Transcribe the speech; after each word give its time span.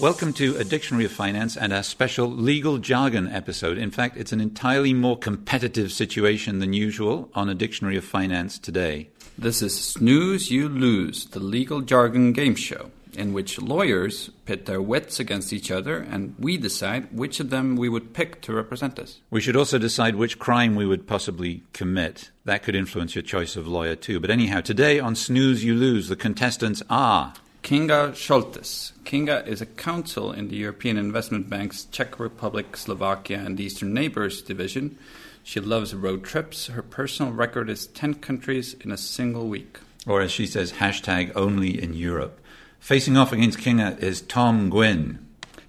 Welcome 0.00 0.34
to 0.34 0.56
A 0.58 0.64
Dictionary 0.64 1.06
of 1.06 1.12
Finance 1.12 1.56
and 1.56 1.72
our 1.72 1.82
special 1.82 2.28
legal 2.28 2.76
jargon 2.76 3.26
episode. 3.26 3.78
In 3.78 3.90
fact, 3.90 4.18
it's 4.18 4.32
an 4.32 4.40
entirely 4.40 4.92
more 4.92 5.16
competitive 5.16 5.92
situation 5.92 6.58
than 6.58 6.74
usual 6.74 7.30
on 7.32 7.48
A 7.48 7.54
Dictionary 7.54 7.96
of 7.96 8.04
Finance 8.04 8.58
today. 8.58 9.08
This 9.38 9.62
is 9.62 9.80
Snooze 9.80 10.50
You 10.50 10.68
Lose, 10.68 11.24
the 11.24 11.40
legal 11.40 11.80
jargon 11.80 12.34
game 12.34 12.54
show, 12.54 12.90
in 13.14 13.32
which 13.32 13.60
lawyers 13.60 14.30
pit 14.44 14.66
their 14.66 14.82
wits 14.82 15.18
against 15.20 15.52
each 15.52 15.70
other 15.70 15.98
and 15.98 16.34
we 16.38 16.56
decide 16.56 17.10
which 17.10 17.40
of 17.40 17.50
them 17.50 17.74
we 17.74 17.88
would 17.88 18.12
pick 18.12 18.42
to 18.42 18.52
represent 18.52 18.98
us. 18.98 19.20
We 19.30 19.40
should 19.40 19.56
also 19.56 19.78
decide 19.78 20.16
which 20.16 20.38
crime 20.38 20.74
we 20.74 20.86
would 20.86 21.06
possibly 21.06 21.62
commit. 21.72 22.30
That 22.44 22.62
could 22.62 22.74
influence 22.74 23.14
your 23.14 23.22
choice 23.22 23.56
of 23.56 23.66
lawyer 23.66 23.96
too. 23.96 24.20
But 24.20 24.30
anyhow, 24.30 24.60
today 24.60 25.00
on 25.00 25.16
Snooze 25.16 25.64
You 25.64 25.74
Lose, 25.74 26.08
the 26.08 26.16
contestants 26.16 26.82
are 26.90 27.32
Kinga 27.64 28.10
Soltész. 28.12 28.92
Kinga 29.04 29.46
is 29.46 29.62
a 29.62 29.66
counsel 29.66 30.30
in 30.32 30.48
the 30.48 30.56
European 30.56 30.98
Investment 30.98 31.48
Bank's 31.48 31.86
Czech 31.86 32.20
Republic, 32.20 32.76
Slovakia, 32.76 33.38
and 33.38 33.58
Eastern 33.58 33.94
Neighbors 33.94 34.42
division. 34.42 34.98
She 35.42 35.60
loves 35.60 35.94
road 35.94 36.24
trips. 36.24 36.66
Her 36.66 36.82
personal 36.82 37.32
record 37.32 37.70
is 37.70 37.86
10 37.86 38.16
countries 38.16 38.76
in 38.82 38.92
a 38.92 38.98
single 38.98 39.48
week. 39.48 39.78
or 40.06 40.20
as 40.20 40.30
she 40.30 40.46
says, 40.46 40.72
hashtag 40.72 41.32
only 41.34 41.82
in 41.82 41.94
Europe. 41.94 42.38
Facing 42.80 43.16
off 43.16 43.32
against 43.32 43.60
Kinga 43.60 43.98
is 43.98 44.20
Tom 44.20 44.70
Nguyen. 44.70 45.20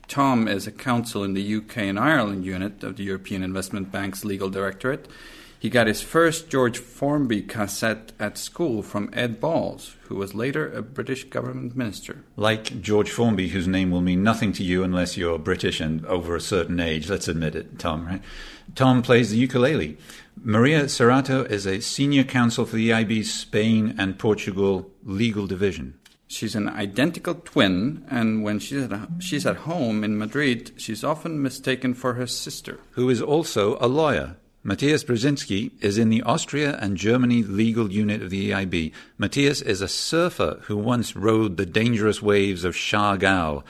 Tom 0.10 0.50
is 0.50 0.68
a 0.68 0.74
counsel 0.74 1.24
in 1.24 1.34
the 1.34 1.56
UK 1.56 1.78
and 1.78 1.98
Ireland 1.98 2.44
unit 2.44 2.84
of 2.84 2.98
the 2.98 3.06
European 3.06 3.42
Investment 3.42 3.90
Bank's 3.90 4.26
legal 4.26 4.50
directorate. 4.50 5.08
He 5.66 5.72
got 5.72 5.88
his 5.88 6.04
first 6.04 6.48
George 6.48 6.78
Formby 6.78 7.42
cassette 7.42 8.12
at 8.20 8.38
school 8.38 8.84
from 8.84 9.10
Ed 9.14 9.40
Balls, 9.40 9.96
who 10.04 10.16
was 10.16 10.36
later 10.36 10.72
a 10.72 10.84
British 10.84 11.24
government 11.24 11.76
minister. 11.76 12.24
Like 12.38 12.84
George 12.84 13.10
Formby, 13.10 13.48
whose 13.48 13.68
name 13.68 13.90
will 13.90 14.02
mean 14.02 14.22
nothing 14.22 14.54
to 14.54 14.64
you 14.64 14.84
unless 14.84 15.18
you're 15.18 15.40
British 15.40 15.82
and 15.82 16.06
over 16.06 16.36
a 16.36 16.40
certain 16.40 16.80
age. 16.80 17.10
Let's 17.10 17.28
admit 17.28 17.56
it, 17.56 17.80
Tom, 17.80 18.06
right? 18.06 18.22
Tom 18.76 19.02
plays 19.02 19.32
the 19.32 19.38
ukulele. 19.38 19.98
Maria 20.40 20.84
Cerrato 20.84 21.50
is 21.50 21.66
a 21.66 21.82
senior 21.82 22.24
counsel 22.24 22.68
for 22.68 22.76
the 22.76 22.92
EIB's 22.92 23.34
Spain 23.34 23.96
and 23.98 24.20
Portugal 24.20 24.92
legal 25.04 25.48
division. 25.48 25.96
She's 26.28 26.54
an 26.54 26.70
identical 26.70 27.34
twin, 27.34 28.06
and 28.08 28.44
when 28.44 28.60
she's 28.60 28.84
at, 28.84 29.10
she's 29.18 29.48
at 29.48 29.56
home 29.56 30.04
in 30.04 30.16
Madrid, 30.16 30.74
she's 30.78 31.04
often 31.04 31.42
mistaken 31.42 31.96
for 31.96 32.14
her 32.14 32.28
sister. 32.28 32.78
who 32.92 33.10
is 33.10 33.20
also 33.20 33.80
a 33.82 33.88
lawyer. 33.88 34.36
Matthias 34.68 35.04
Brzezinski 35.04 35.74
is 35.80 36.00
in 36.00 36.10
the 36.10 36.24
Austria 36.24 36.76
and 36.82 36.98
Germany 36.98 37.44
legal 37.44 37.92
unit 37.92 38.24
of 38.24 38.32
the 38.32 38.50
EIB. 38.50 38.94
Matthias 39.16 39.62
is 39.62 39.80
a 39.80 39.88
surfer 39.88 40.60
who 40.64 40.76
once 40.76 41.16
rode 41.16 41.58
the 41.58 41.68
dangerous 41.68 42.20
waves 42.20 42.64
of 42.64 42.74
Siargao, 42.74 43.62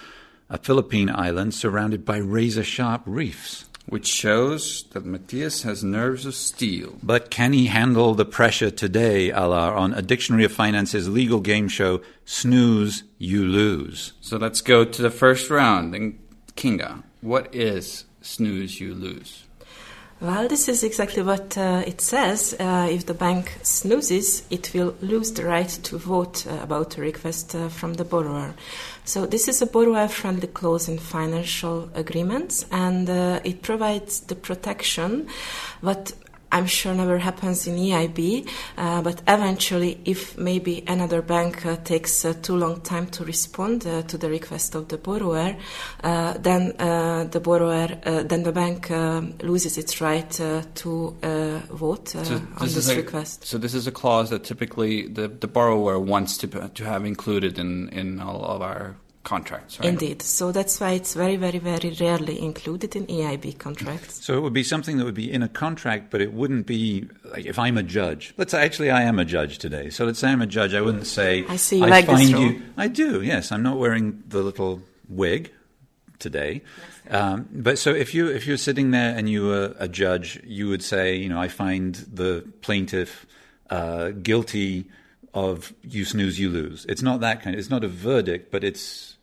a 0.50 0.58
Philippine 0.58 1.10
island 1.10 1.54
surrounded 1.54 2.06
by 2.06 2.16
razor 2.16 2.64
sharp 2.64 3.02
reefs. 3.06 3.66
Which 3.88 4.08
shows 4.08 4.86
that 4.94 5.04
Matthias 5.04 5.64
has 5.64 5.84
nerves 5.84 6.26
of 6.26 6.34
steel. 6.34 6.96
But 7.04 7.30
can 7.30 7.52
he 7.52 7.66
handle 7.66 8.14
the 8.14 8.24
pressure 8.24 8.72
today, 8.72 9.32
Allar, 9.32 9.76
on 9.76 9.94
a 9.94 10.02
Dictionary 10.02 10.46
of 10.46 10.54
Finance's 10.54 11.10
legal 11.10 11.42
game 11.42 11.68
show, 11.68 12.00
Snooze, 12.24 13.04
You 13.18 13.44
Lose? 13.44 14.14
So 14.22 14.38
let's 14.38 14.62
go 14.62 14.86
to 14.86 15.02
the 15.02 15.12
first 15.12 15.50
round. 15.50 15.94
And 15.94 16.18
Kinga, 16.56 17.04
what 17.20 17.54
is 17.54 18.06
snooze 18.22 18.80
you 18.80 18.94
lose? 18.94 19.46
Well, 20.22 20.48
this 20.48 20.70
is 20.70 20.82
exactly 20.86 21.24
what 21.24 21.58
uh, 21.58 21.84
it 21.86 22.00
says. 22.00 22.56
Uh, 22.58 22.88
if 22.90 23.06
the 23.06 23.14
bank 23.14 23.60
snoozes, 23.64 24.44
it 24.50 24.74
will 24.74 24.96
lose 25.02 25.34
the 25.34 25.44
right 25.44 25.68
to 25.68 25.98
vote 25.98 26.48
uh, 26.48 26.58
about 26.64 26.98
a 26.98 27.02
request 27.02 27.54
uh, 27.54 27.68
from 27.68 27.96
the 27.96 28.06
borrower. 28.06 28.54
So, 29.04 29.26
this 29.26 29.50
is 29.50 29.62
a 29.62 29.66
borrower 29.66 30.08
friendly 30.08 30.48
clause 30.48 30.88
in 30.88 31.00
financial 31.00 31.90
agreements 31.94 32.66
and 32.72 33.10
uh, 33.10 33.42
it 33.44 33.62
provides 33.62 34.22
the 34.22 34.36
protection 34.36 35.28
what 35.82 36.14
I'm 36.52 36.68
sure 36.68 36.94
never 36.94 37.18
happens 37.18 37.68
in 37.68 37.76
EIB, 37.76 38.48
uh, 38.78 39.02
but 39.02 39.22
eventually, 39.28 40.00
if 40.06 40.38
maybe 40.38 40.84
another 40.88 41.22
bank 41.22 41.66
uh, 41.66 41.76
takes 41.78 42.26
uh, 42.26 42.34
too 42.42 42.56
long 42.56 42.82
time 42.82 43.08
to 43.08 43.26
respond 43.26 43.86
uh, 43.86 44.04
to 44.04 44.18
the 44.18 44.30
request 44.30 44.76
of 44.76 44.88
the 44.88 44.98
borrower, 44.98 45.56
uh, 46.04 46.34
then 46.38 46.74
uh, 46.80 47.26
the 47.26 47.40
borrower, 47.40 47.98
uh, 48.06 48.24
then 48.24 48.44
the 48.44 48.52
bank 48.52 48.90
uh, 48.92 49.22
loses 49.42 49.78
its 49.78 50.02
right 50.02 50.40
uh, 50.40 50.62
to 50.76 51.16
uh, 51.24 51.60
vote 51.72 52.16
uh, 52.16 52.40
on 52.58 52.68
this 52.68 52.90
a, 52.90 52.96
request. 52.96 53.46
So 53.46 53.58
this 53.58 53.74
is 53.74 53.88
a 53.88 53.92
clause 53.92 54.30
that 54.30 54.44
typically 54.44 55.08
the, 55.08 55.28
the 55.28 55.48
borrower 55.48 56.00
wants 56.00 56.38
to 56.40 56.48
to 56.48 56.86
have 56.86 57.06
included 57.06 57.60
in, 57.60 57.90
in 57.90 58.20
all 58.20 58.44
of 58.44 58.62
our 58.62 58.96
contracts, 59.26 59.80
right? 59.80 59.90
Indeed. 59.90 60.22
So 60.22 60.54
that's 60.54 60.80
why 60.80 60.92
it's 60.92 61.14
very, 61.14 61.36
very, 61.36 61.60
very 61.60 61.96
rarely 62.00 62.42
included 62.42 62.96
in 62.96 63.08
EIB 63.08 63.58
contracts. 63.58 64.24
So 64.24 64.38
it 64.38 64.42
would 64.42 64.54
be 64.54 64.64
something 64.64 64.98
that 64.98 65.04
would 65.04 65.16
be 65.16 65.30
in 65.30 65.44
a 65.44 65.50
contract, 65.50 66.12
but 66.12 66.22
it 66.22 66.32
wouldn't 66.32 66.66
be 66.66 67.10
like 67.26 67.46
if 67.46 67.60
I'm 67.60 67.78
a 67.78 67.84
judge. 67.84 68.34
Let's 68.38 68.52
say, 68.52 68.64
actually, 68.64 68.92
I 68.92 69.02
am 69.02 69.20
a 69.20 69.26
judge 69.26 69.58
today. 69.58 69.90
So 69.90 70.06
let's 70.06 70.20
say 70.20 70.30
I'm 70.30 70.42
a 70.42 70.48
judge. 70.48 70.74
I 70.74 70.82
wouldn't 70.82 71.08
say, 71.08 71.44
I 71.50 71.58
see 71.58 71.80
you 71.80 71.88
like 71.88 72.06
this 72.06 72.16
find 72.16 72.34
role." 72.34 72.44
you. 72.44 72.62
I 72.78 72.88
do, 72.88 73.22
yes. 73.22 73.52
I'm 73.52 73.64
not 73.64 73.78
wearing 73.78 74.24
the 74.28 74.42
little 74.42 74.82
wig 75.10 75.52
today. 76.20 76.62
Um, 77.10 77.50
but 77.52 77.78
so 77.78 77.94
if 77.94 78.16
you 78.16 78.28
if 78.28 78.48
you're 78.48 78.58
sitting 78.58 78.92
there 78.92 79.16
and 79.16 79.30
you 79.30 79.46
were 79.46 79.76
a 79.78 79.88
judge, 79.88 80.42
you 80.46 80.70
would 80.70 80.84
say, 80.84 81.16
you 81.16 81.30
know, 81.30 81.40
I 81.40 81.50
find 81.50 81.96
the 81.96 82.48
plaintiff 82.62 83.26
uh, 83.70 84.10
guilty 84.10 84.90
of 85.34 85.74
you 85.84 86.06
snooze, 86.06 86.40
you 86.40 86.50
lose. 86.50 86.86
It's 86.88 87.02
not 87.02 87.20
that 87.20 87.42
kind. 87.42 87.56
It's 87.56 87.70
not 87.70 87.84
a 87.84 87.88
verdict, 87.88 88.52
but 88.52 88.64
it's 88.64 89.15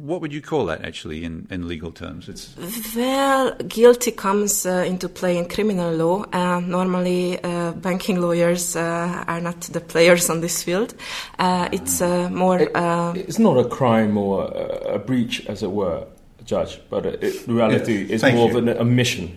what 0.00 0.20
would 0.20 0.32
you 0.32 0.40
call 0.40 0.66
that 0.66 0.84
actually 0.84 1.24
in, 1.24 1.46
in 1.50 1.66
legal 1.68 1.90
terms? 1.92 2.28
It's 2.28 2.54
Well, 2.96 3.54
guilty 3.68 4.10
comes 4.12 4.64
uh, 4.64 4.84
into 4.86 5.08
play 5.08 5.36
in 5.36 5.46
criminal 5.48 5.92
law. 5.94 6.24
Uh, 6.32 6.60
normally, 6.60 7.42
uh, 7.42 7.72
banking 7.72 8.20
lawyers 8.20 8.76
uh, 8.76 9.24
are 9.26 9.40
not 9.40 9.60
the 9.62 9.80
players 9.80 10.30
on 10.30 10.40
this 10.40 10.62
field. 10.62 10.94
Uh, 11.38 11.68
it's 11.72 12.00
uh, 12.00 12.28
more. 12.30 12.60
It- 12.60 12.74
Uh, 12.76 13.12
it's 13.16 13.38
not 13.38 13.58
a 13.58 13.64
crime 13.68 14.16
or 14.16 14.44
a, 14.44 14.94
a 14.94 14.98
breach, 14.98 15.44
as 15.48 15.62
it 15.62 15.70
were, 15.72 16.06
Judge, 16.44 16.80
but 16.90 17.04
it, 17.06 17.22
it, 17.22 17.48
in 17.48 17.54
reality, 17.56 18.04
Yeah, 18.04 18.14
it's 18.14 18.22
more 18.22 18.48
you. 18.50 18.56
of 18.58 18.68
an 18.68 18.68
omission. 18.78 19.36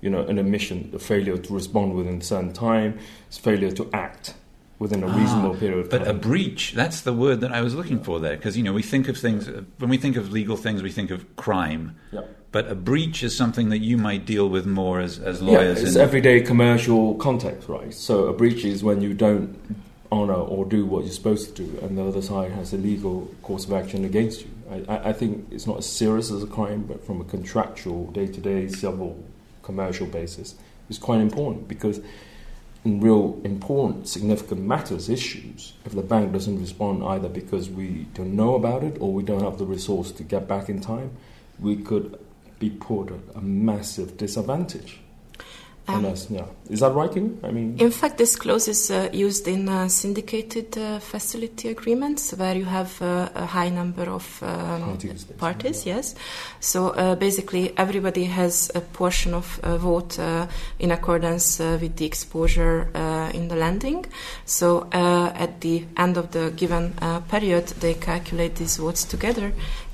You 0.00 0.10
know, 0.10 0.24
an 0.28 0.38
omission, 0.38 0.90
a 0.94 0.98
failure 0.98 1.36
to 1.38 1.52
respond 1.54 1.94
within 1.94 2.18
a 2.18 2.22
certain 2.24 2.52
time, 2.52 2.98
it's 3.26 3.36
failure 3.38 3.72
to 3.72 3.90
act 3.92 4.34
within 4.78 5.02
a 5.02 5.08
reasonable 5.08 5.54
ah, 5.56 5.58
period 5.58 5.78
of 5.80 5.90
time. 5.90 6.00
But 6.00 6.08
a 6.08 6.14
breach, 6.14 6.72
that's 6.72 7.00
the 7.00 7.12
word 7.12 7.40
that 7.40 7.52
I 7.52 7.60
was 7.62 7.74
looking 7.74 8.02
for 8.02 8.20
there. 8.20 8.36
Because, 8.36 8.56
you 8.56 8.62
know, 8.62 8.72
we 8.72 8.82
think 8.82 9.08
of 9.08 9.16
things, 9.16 9.48
when 9.78 9.90
we 9.90 9.98
think 9.98 10.16
of 10.16 10.32
legal 10.32 10.56
things, 10.56 10.82
we 10.82 10.92
think 10.92 11.10
of 11.10 11.36
crime. 11.36 11.96
Yeah. 12.12 12.22
But 12.50 12.70
a 12.70 12.74
breach 12.74 13.22
is 13.22 13.36
something 13.36 13.68
that 13.70 13.78
you 13.78 13.98
might 13.98 14.24
deal 14.24 14.48
with 14.48 14.66
more 14.66 15.00
as, 15.00 15.18
as 15.18 15.42
lawyers. 15.42 15.52
Yeah, 15.52 15.58
lawyers. 15.58 15.82
it's 15.82 15.96
in- 15.96 16.00
everyday 16.00 16.40
commercial 16.40 17.14
context, 17.16 17.68
right? 17.68 17.92
So 17.92 18.26
a 18.26 18.32
breach 18.32 18.64
is 18.64 18.82
when 18.82 19.02
you 19.02 19.14
don't 19.14 19.58
honor 20.10 20.32
or 20.32 20.64
do 20.64 20.86
what 20.86 21.04
you're 21.04 21.12
supposed 21.12 21.54
to 21.56 21.64
do, 21.64 21.78
and 21.80 21.98
the 21.98 22.06
other 22.06 22.22
side 22.22 22.52
has 22.52 22.72
a 22.72 22.78
legal 22.78 23.28
course 23.42 23.66
of 23.66 23.74
action 23.74 24.04
against 24.06 24.42
you. 24.42 24.50
I, 24.70 24.84
I, 24.88 25.08
I 25.10 25.12
think 25.12 25.48
it's 25.50 25.66
not 25.66 25.78
as 25.78 25.86
serious 25.86 26.30
as 26.30 26.42
a 26.42 26.46
crime, 26.46 26.84
but 26.84 27.04
from 27.04 27.20
a 27.20 27.24
contractual, 27.24 28.06
day-to-day, 28.12 28.68
civil, 28.68 29.22
commercial 29.62 30.06
basis, 30.06 30.54
it's 30.88 30.98
quite 30.98 31.20
important 31.20 31.68
because 31.68 32.00
in 32.84 33.00
real 33.00 33.40
important, 33.44 34.08
significant 34.08 34.62
matters, 34.62 35.08
issues, 35.08 35.74
if 35.84 35.92
the 35.92 36.02
bank 36.02 36.32
doesn't 36.32 36.60
respond 36.60 37.02
either 37.04 37.28
because 37.28 37.68
we 37.68 38.06
don't 38.14 38.34
know 38.34 38.54
about 38.54 38.84
it 38.84 38.96
or 39.00 39.12
we 39.12 39.22
don't 39.22 39.42
have 39.42 39.58
the 39.58 39.66
resource 39.66 40.12
to 40.12 40.22
get 40.22 40.46
back 40.46 40.68
in 40.68 40.80
time, 40.80 41.10
we 41.58 41.76
could 41.76 42.18
be 42.58 42.70
put 42.70 43.10
at 43.10 43.20
a 43.34 43.40
massive 43.40 44.16
disadvantage. 44.16 45.00
Um, 45.88 46.04
Unless, 46.04 46.30
yeah. 46.30 46.44
Is 46.68 46.80
that 46.80 46.92
right, 46.92 47.10
Kim? 47.10 47.40
I 47.42 47.50
mean, 47.50 47.78
in 47.78 47.90
fact, 47.90 48.18
this 48.18 48.36
clause 48.36 48.68
is 48.68 48.90
uh, 48.90 49.08
used 49.10 49.48
in 49.48 49.70
uh, 49.70 49.88
syndicated 49.88 50.76
uh, 50.76 50.98
facility 50.98 51.68
agreements 51.68 52.32
where 52.32 52.54
you 52.54 52.66
have 52.66 53.00
uh, 53.00 53.30
a 53.34 53.46
high 53.46 53.70
number 53.70 54.04
of 54.04 54.42
um, 54.42 54.98
Parties, 55.38 55.86
yes. 55.86 56.14
So 56.60 56.90
uh, 56.90 57.14
basically, 57.14 57.72
everybody 57.78 58.24
has 58.24 58.70
a 58.74 58.80
portion 58.80 59.32
of 59.32 59.58
a 59.62 59.78
vote 59.78 60.18
uh, 60.18 60.46
in 60.78 60.90
accordance 60.90 61.58
uh, 61.58 61.78
with 61.80 61.96
the 61.96 62.04
exposure 62.04 62.90
uh, 62.94 63.30
in 63.32 63.48
the 63.48 63.56
lending. 63.56 64.04
So 64.44 64.88
uh, 64.92 65.32
at 65.34 65.62
the 65.62 65.84
end 65.96 66.18
of 66.18 66.32
the 66.32 66.52
given 66.54 66.92
uh, 67.00 67.20
period, 67.20 67.68
they 67.80 67.94
calculate 67.94 68.56
these 68.56 68.76
votes 68.76 69.04
together. 69.04 69.52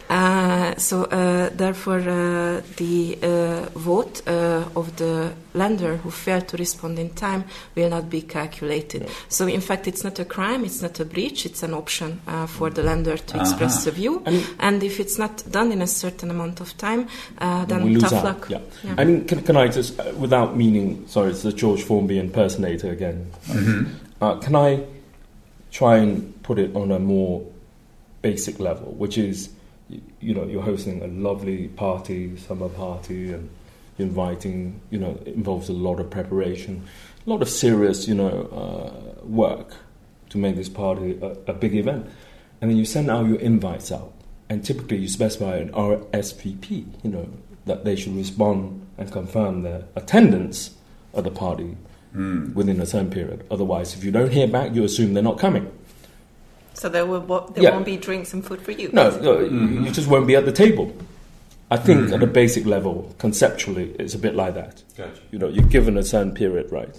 Uh, 0.09 0.77
so 0.77 1.05
uh, 1.05 1.49
therefore, 1.55 1.99
uh, 2.01 2.61
the 2.77 3.19
uh, 3.23 3.79
vote 3.79 4.21
uh, 4.29 4.65
of 4.77 4.95
the 4.97 5.33
lender 5.55 5.97
who 5.97 6.11
failed 6.11 6.47
to 6.49 6.57
respond 6.59 6.99
in 6.99 7.09
time 7.11 7.45
will 7.75 7.89
not 7.89 8.11
be 8.11 8.21
calculated. 8.23 9.03
Yeah. 9.03 9.09
So 9.29 9.47
in 9.47 9.61
fact, 9.61 9.89
it's 9.89 10.05
not 10.05 10.19
a 10.19 10.25
crime, 10.25 10.65
it's 10.65 10.83
not 10.83 11.01
a 11.01 11.05
breach, 11.05 11.47
it's 11.47 11.63
an 11.63 11.73
option 11.75 12.21
uh, 12.29 12.47
for 12.47 12.69
the 12.71 12.83
lender 12.83 13.17
to 13.17 13.41
express 13.41 13.87
Uh-huh. 13.87 13.91
a 13.91 13.93
view. 13.95 14.23
And- 14.27 14.45
And 14.59 14.83
if 14.83 15.01
it's 15.01 15.19
not 15.19 15.43
done 15.51 15.73
in 15.73 15.81
a 15.83 15.87
certain 15.87 16.31
amount 16.31 16.61
of 16.61 16.77
time, 16.77 17.07
uh, 17.39 17.65
then 17.65 17.85
we 17.85 17.95
lose 17.95 18.03
tough 18.03 18.13
out. 18.15 18.25
luck. 18.25 18.47
Yeah. 18.51 18.59
Yeah. 18.85 18.95
I 18.99 19.05
mean, 19.05 19.25
can, 19.25 19.41
can 19.43 19.57
I 19.57 19.69
just, 19.69 19.99
uh, 19.99 20.13
without 20.19 20.57
meaning, 20.57 21.05
sorry, 21.09 21.31
it's 21.31 21.43
the 21.43 21.53
George 21.53 21.83
Formby 21.83 22.19
impersonator 22.19 22.91
again. 22.91 23.27
Mhm. 23.49 23.87
Uh, 24.21 24.35
can 24.37 24.55
I 24.55 24.81
try 25.71 25.97
and 25.97 26.35
put 26.43 26.59
it 26.59 26.75
on 26.77 26.91
a 26.93 26.99
more 26.99 27.43
basic 28.23 28.61
level, 28.61 28.95
which 28.99 29.19
is 29.19 29.49
you, 29.89 30.01
you 30.21 30.35
know 30.35 30.45
you're 30.45 30.63
hosting 30.63 31.03
a 31.03 31.07
lovely 31.07 31.69
party, 31.69 32.37
summer 32.37 32.69
party, 32.69 33.33
and 33.33 33.51
you're 33.99 34.09
inviting. 34.09 34.81
You 34.91 34.99
know, 34.99 35.19
it 35.25 35.35
involves 35.35 35.69
a 35.69 35.73
lot 35.73 36.01
of 36.01 36.11
preparation, 36.11 36.87
a 37.27 37.31
lot 37.31 37.43
of 37.43 37.49
serious 37.49 38.09
you 38.09 38.15
know 38.15 38.31
uh, 38.53 39.25
work 39.27 39.75
to 40.31 40.39
make 40.39 40.57
this 40.57 40.69
party 40.69 41.19
a, 41.23 41.37
a 41.51 41.55
big 41.55 41.75
event, 41.75 42.07
and 42.61 42.71
then 42.71 42.79
you 42.79 42.85
send 42.85 43.11
out 43.11 43.27
your 43.27 43.39
invites 43.41 43.93
out, 43.93 44.13
and 44.49 44.65
typically 44.65 44.99
you 44.99 45.09
specify 45.09 45.57
an 45.57 45.71
RSVP. 45.73 46.87
You 47.03 47.11
know 47.11 47.29
that 47.67 47.85
they 47.85 47.97
should 47.97 48.15
respond 48.17 48.87
and 48.99 49.11
confirm 49.11 49.63
their 49.63 49.85
attendance 49.97 50.71
at 51.15 51.25
the 51.25 51.31
party 51.31 51.77
Hmm. 52.13 52.55
within 52.55 52.81
a 52.81 52.87
time 52.87 53.11
period. 53.11 53.45
Otherwise, 53.51 53.95
if 53.97 54.05
you 54.05 54.13
don't 54.13 54.31
hear 54.31 54.47
back, 54.47 54.73
you 54.73 54.85
assume 54.85 55.15
they're 55.15 55.23
not 55.23 55.37
coming. 55.41 55.67
So 56.75 56.89
there 56.89 57.07
will 57.07 57.21
there 57.55 57.65
yeah. 57.65 57.71
won't 57.71 57.85
be 57.85 57.97
drinks 57.97 58.33
and 58.33 58.45
food 58.45 58.61
for 58.61 58.73
you. 58.73 58.91
No, 58.93 59.11
no 59.21 59.41
you 59.41 59.91
just 59.91 60.09
won't 60.09 60.27
be 60.27 60.37
at 60.37 60.45
the 60.45 60.53
table. 60.53 60.95
I 61.71 61.77
think 61.77 62.09
mm. 62.09 62.15
at 62.15 62.23
a 62.23 62.27
basic 62.27 62.67
level, 62.67 63.15
conceptually, 63.19 63.97
it's 63.99 64.15
a 64.15 64.19
bit 64.19 64.35
like 64.35 64.55
that. 64.55 64.83
Gotcha. 64.97 65.21
You 65.31 65.39
know, 65.39 65.49
you're 65.49 65.67
given 65.67 65.97
a 65.97 66.03
certain 66.03 66.35
period, 66.35 66.71
right? 66.71 66.95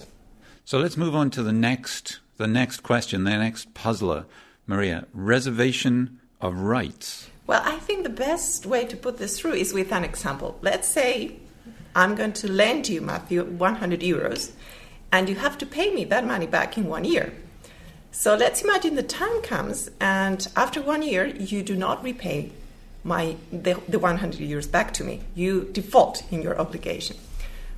So 0.65 0.79
let's 0.79 0.97
move 0.97 1.15
on 1.15 1.29
to 1.31 1.43
the 1.43 1.53
next 1.53 2.19
the 2.37 2.47
next 2.47 2.81
question, 2.81 3.23
the 3.23 3.37
next 3.37 3.73
puzzler, 3.73 4.25
Maria. 4.65 5.05
Reservation 5.13 6.19
of 6.41 6.59
rights. 6.59 7.29
Well, 7.47 7.61
I 7.63 7.77
think 7.77 8.03
the 8.03 8.09
best 8.09 8.65
way 8.65 8.85
to 8.85 8.97
put 8.97 9.17
this 9.17 9.39
through 9.39 9.53
is 9.53 9.73
with 9.73 9.91
an 9.91 10.03
example. 10.03 10.57
Let's 10.61 10.87
say 10.87 11.37
I'm 11.95 12.15
going 12.15 12.33
to 12.33 12.51
lend 12.51 12.89
you, 12.89 13.01
Matthew, 13.01 13.43
100 13.43 14.01
euros, 14.01 14.51
and 15.11 15.29
you 15.29 15.35
have 15.35 15.57
to 15.59 15.65
pay 15.65 15.93
me 15.93 16.03
that 16.05 16.25
money 16.25 16.47
back 16.47 16.77
in 16.77 16.85
one 16.87 17.05
year. 17.05 17.33
So 18.17 18.33
let's 18.33 18.61
imagine 18.61 18.95
the 18.95 19.03
time 19.03 19.41
comes, 19.41 19.91
and 19.99 20.47
after 20.55 20.81
one 20.81 21.01
year, 21.01 21.25
you 21.27 21.61
do 21.61 21.75
not 21.75 22.01
repay 22.01 22.53
my 23.03 23.35
the, 23.51 23.79
the 23.89 23.99
100 23.99 24.39
years 24.39 24.67
back 24.67 24.93
to 24.93 25.03
me. 25.03 25.19
You 25.35 25.69
default 25.73 26.23
in 26.31 26.41
your 26.41 26.57
obligation. 26.57 27.17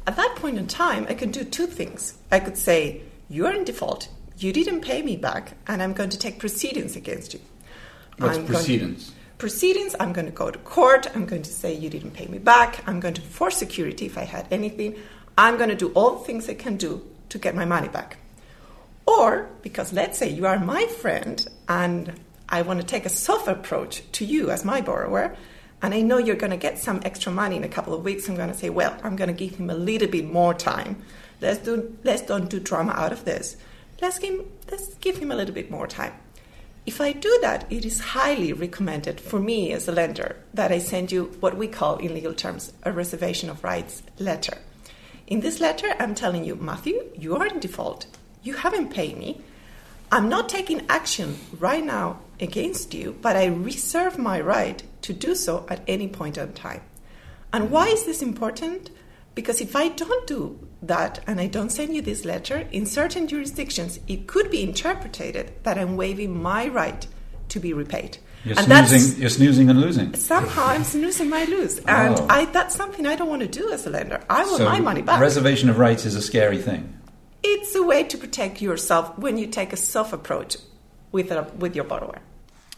At 0.05 0.15
that 0.15 0.35
point 0.35 0.59
in 0.59 0.67
time, 0.67 1.07
I 1.09 1.15
can 1.15 1.31
do 1.31 1.43
two 1.43 1.65
things. 1.65 2.19
I 2.31 2.39
could 2.39 2.55
say, 2.55 3.01
You 3.27 3.47
are 3.47 3.51
in 3.51 3.63
default, 3.63 4.09
you 4.37 4.53
didn't 4.53 4.81
pay 4.81 5.01
me 5.01 5.17
back, 5.17 5.53
and 5.65 5.81
I'm 5.81 5.93
going 5.93 6.11
to 6.11 6.19
take 6.19 6.37
proceedings 6.37 6.95
against 6.95 7.33
you. 7.33 7.39
What's 8.17 8.37
I'm 8.37 8.45
proceedings? 8.45 9.11
proceedings. 9.39 9.95
I'm 9.99 10.13
going 10.13 10.27
to 10.27 10.31
go 10.31 10.51
to 10.51 10.59
court. 10.59 11.07
I'm 11.15 11.25
going 11.25 11.41
to 11.41 11.51
say 11.51 11.73
you 11.73 11.89
didn't 11.89 12.11
pay 12.11 12.27
me 12.27 12.37
back. 12.37 12.87
I'm 12.87 12.99
going 12.99 13.15
to 13.15 13.21
force 13.21 13.57
security 13.57 14.05
if 14.05 14.19
I 14.19 14.25
had 14.25 14.45
anything. 14.51 14.97
I'm 15.35 15.57
going 15.57 15.71
to 15.71 15.75
do 15.75 15.89
all 15.93 16.19
the 16.19 16.25
things 16.25 16.47
I 16.47 16.53
can 16.53 16.77
do 16.77 17.03
to 17.29 17.39
get 17.39 17.55
my 17.55 17.65
money 17.65 17.87
back. 17.87 18.17
Or, 19.07 19.49
because 19.61 19.93
let's 19.93 20.17
say 20.17 20.29
you 20.29 20.45
are 20.45 20.59
my 20.59 20.85
friend 20.85 21.47
and 21.69 22.13
I 22.49 22.61
want 22.61 22.81
to 22.81 22.85
take 22.85 23.05
a 23.05 23.09
soft 23.09 23.47
approach 23.47 24.03
to 24.13 24.25
you 24.25 24.51
as 24.51 24.65
my 24.65 24.81
borrower, 24.81 25.35
and 25.81 25.93
I 25.93 26.01
know 26.01 26.17
you're 26.17 26.35
going 26.35 26.51
to 26.51 26.57
get 26.57 26.77
some 26.77 27.01
extra 27.05 27.31
money 27.31 27.55
in 27.55 27.63
a 27.63 27.69
couple 27.69 27.93
of 27.93 28.03
weeks, 28.03 28.27
I'm 28.27 28.35
going 28.35 28.51
to 28.51 28.57
say, 28.57 28.69
well, 28.69 28.97
I'm 29.03 29.15
going 29.15 29.29
to 29.29 29.33
give 29.33 29.55
him 29.55 29.69
a 29.69 29.75
little 29.75 30.07
bit 30.07 30.25
more 30.25 30.53
time. 30.53 31.01
Let's, 31.39 31.59
do, 31.59 31.97
let's 32.03 32.23
don't 32.23 32.49
do 32.49 32.59
drama 32.59 32.93
out 32.93 33.11
of 33.11 33.25
this. 33.25 33.57
Let's 34.01 34.19
give, 34.19 34.45
let's 34.69 34.95
give 34.95 35.17
him 35.17 35.31
a 35.31 35.35
little 35.35 35.53
bit 35.53 35.71
more 35.71 35.87
time. 35.87 36.13
If 36.85 37.01
I 37.01 37.11
do 37.11 37.37
that, 37.41 37.71
it 37.71 37.85
is 37.85 37.99
highly 37.99 38.53
recommended 38.53 39.19
for 39.19 39.39
me 39.39 39.71
as 39.73 39.87
a 39.87 39.91
lender 39.91 40.37
that 40.53 40.71
I 40.71 40.79
send 40.79 41.11
you 41.11 41.25
what 41.41 41.57
we 41.57 41.67
call 41.67 41.97
in 41.97 42.13
legal 42.13 42.33
terms 42.33 42.71
a 42.83 42.91
reservation 42.91 43.49
of 43.49 43.63
rights 43.63 44.03
letter. 44.19 44.57
In 45.27 45.41
this 45.41 45.59
letter, 45.59 45.93
I'm 45.99 46.15
telling 46.15 46.45
you, 46.45 46.55
Matthew, 46.55 47.03
you 47.13 47.35
are 47.35 47.45
in 47.45 47.59
default. 47.59 48.07
You 48.47 48.53
haven't 48.53 48.93
paid 48.93 49.17
me. 49.17 49.41
I'm 50.09 50.29
not 50.29 50.47
taking 50.47 50.85
action 50.87 51.37
right 51.59 51.83
now 51.83 52.21
against 52.39 52.93
you, 52.93 53.07
but 53.21 53.35
I 53.35 53.47
reserve 53.47 54.17
my 54.17 54.39
right 54.39 54.81
to 55.01 55.11
do 55.11 55.35
so 55.35 55.65
at 55.69 55.81
any 55.85 56.07
point 56.07 56.37
in 56.37 56.53
time. 56.53 56.79
And 57.51 57.69
why 57.69 57.87
is 57.89 58.05
this 58.05 58.21
important? 58.21 58.89
Because 59.35 59.59
if 59.59 59.75
I 59.75 59.89
don't 59.89 60.25
do 60.27 60.57
that 60.81 61.19
and 61.27 61.41
I 61.41 61.47
don't 61.47 61.71
send 61.71 61.93
you 61.93 62.01
this 62.01 62.23
letter, 62.23 62.65
in 62.71 62.85
certain 62.85 63.27
jurisdictions, 63.27 63.99
it 64.07 64.27
could 64.27 64.49
be 64.49 64.63
interpreted 64.63 65.51
that 65.63 65.77
I'm 65.77 65.97
waiving 65.97 66.41
my 66.41 66.69
right 66.69 67.05
to 67.49 67.59
be 67.59 67.73
repaid. 67.73 68.17
You're 68.45 68.57
and 68.59 68.67
that's 68.71 68.89
snoozing 68.91 69.19
you're 69.21 69.29
snoozing 69.29 69.69
and 69.69 69.81
losing. 69.81 70.13
somehow 70.15 70.67
I'm 70.67 70.85
snoozing 70.85 71.29
my 71.29 71.43
lose. 71.45 71.79
And 71.85 72.15
Oh. 72.17 72.27
I, 72.29 72.45
that's 72.45 72.75
something 72.75 73.05
I 73.05 73.17
don't 73.17 73.27
want 73.27 73.41
to 73.41 73.47
do 73.61 73.73
as 73.73 73.85
a 73.85 73.89
lender. 73.89 74.21
I 74.29 74.45
want 74.45 74.57
So 74.59 74.65
my 74.65 74.79
money 74.79 75.01
back. 75.01 75.19
reservation 75.19 75.69
of 75.69 75.77
rights 75.79 76.05
is 76.05 76.15
a 76.15 76.21
scary 76.21 76.59
thing. 76.61 76.93
It's 77.43 77.75
a 77.75 77.83
way 77.83 78.03
to 78.03 78.17
protect 78.17 78.61
yourself 78.61 79.17
when 79.17 79.37
you 79.37 79.47
take 79.47 79.73
a 79.73 79.77
soft 79.77 80.13
approach 80.13 80.57
with, 81.11 81.31
a, 81.31 81.43
with 81.57 81.75
your 81.75 81.85
borrower. 81.85 82.19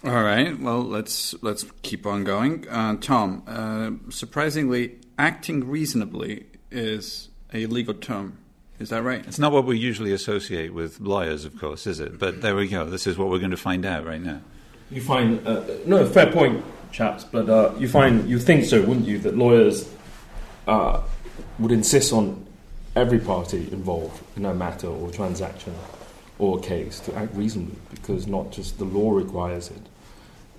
All 0.06 0.24
right. 0.24 0.58
Well, 0.58 0.82
let's 0.82 1.36
let's 1.42 1.66
keep 1.82 2.06
on 2.06 2.24
going. 2.24 2.66
Uh, 2.70 2.96
Tom, 3.02 3.44
uh, 3.46 4.12
surprisingly, 4.12 4.98
acting 5.18 5.70
reasonably 5.70 6.46
is 6.72 7.28
a 7.54 7.66
legal 7.66 7.94
term. 7.94 8.38
Is 8.80 8.90
that 8.90 9.04
right? 9.04 9.26
It's 9.28 9.40
not 9.40 9.52
what 9.52 9.66
we 9.66 9.78
usually 9.78 10.14
associate 10.14 10.74
with 10.74 11.02
lawyers, 11.02 11.44
of 11.44 11.60
course, 11.60 11.86
is 11.86 12.00
it? 12.00 12.18
But 12.18 12.42
there 12.42 12.56
we 12.56 12.70
go. 12.70 12.86
This 12.86 13.08
is 13.08 13.18
what 13.18 13.30
we're 13.30 13.40
going 13.40 13.52
to 13.52 13.58
find 13.58 13.86
out 13.86 14.06
right 14.06 14.22
now. 14.22 14.40
You 14.90 15.02
find 15.02 15.46
uh, 15.46 15.64
no 15.86 16.06
fair 16.08 16.32
point, 16.32 16.64
chaps, 16.94 17.26
but 17.26 17.50
uh, 17.50 17.74
you 17.78 17.90
find 17.90 18.30
you 18.30 18.40
think 18.40 18.64
so, 18.64 18.80
wouldn't 18.80 19.06
you, 19.06 19.20
that 19.20 19.38
lawyers 19.38 19.92
uh, 20.66 21.02
would 21.60 21.74
insist 21.74 22.14
on 22.14 22.46
every 23.00 23.20
party 23.20 23.70
involved 23.72 24.22
in 24.36 24.46
a 24.46 24.54
matter 24.54 24.88
or 24.88 25.10
transaction 25.10 25.74
or 26.38 26.60
case 26.60 27.00
to 27.00 27.16
act 27.16 27.34
reasonably 27.34 27.78
because 27.92 28.28
not 28.28 28.52
just 28.52 28.78
the 28.78 28.86
law 28.86 29.12
requires 29.12 29.70
it, 29.70 29.82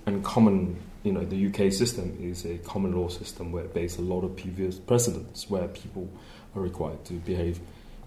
and 0.06 0.25
common. 0.25 0.76
You 1.02 1.12
know, 1.12 1.25
the 1.25 1.46
UK 1.46 1.72
system 1.72 2.14
is 2.20 2.44
a 2.44 2.58
common 2.58 2.92
law 2.92 3.08
system 3.08 3.52
where 3.52 3.64
it 3.64 3.72
based 3.72 3.98
a 3.98 4.02
lot 4.02 4.22
of 4.22 4.37
previous 4.37 4.78
precedents 4.78 5.48
where 5.48 5.66
people 5.69 6.10
are 6.54 6.60
required 6.60 7.02
to 7.06 7.14
behave 7.14 7.58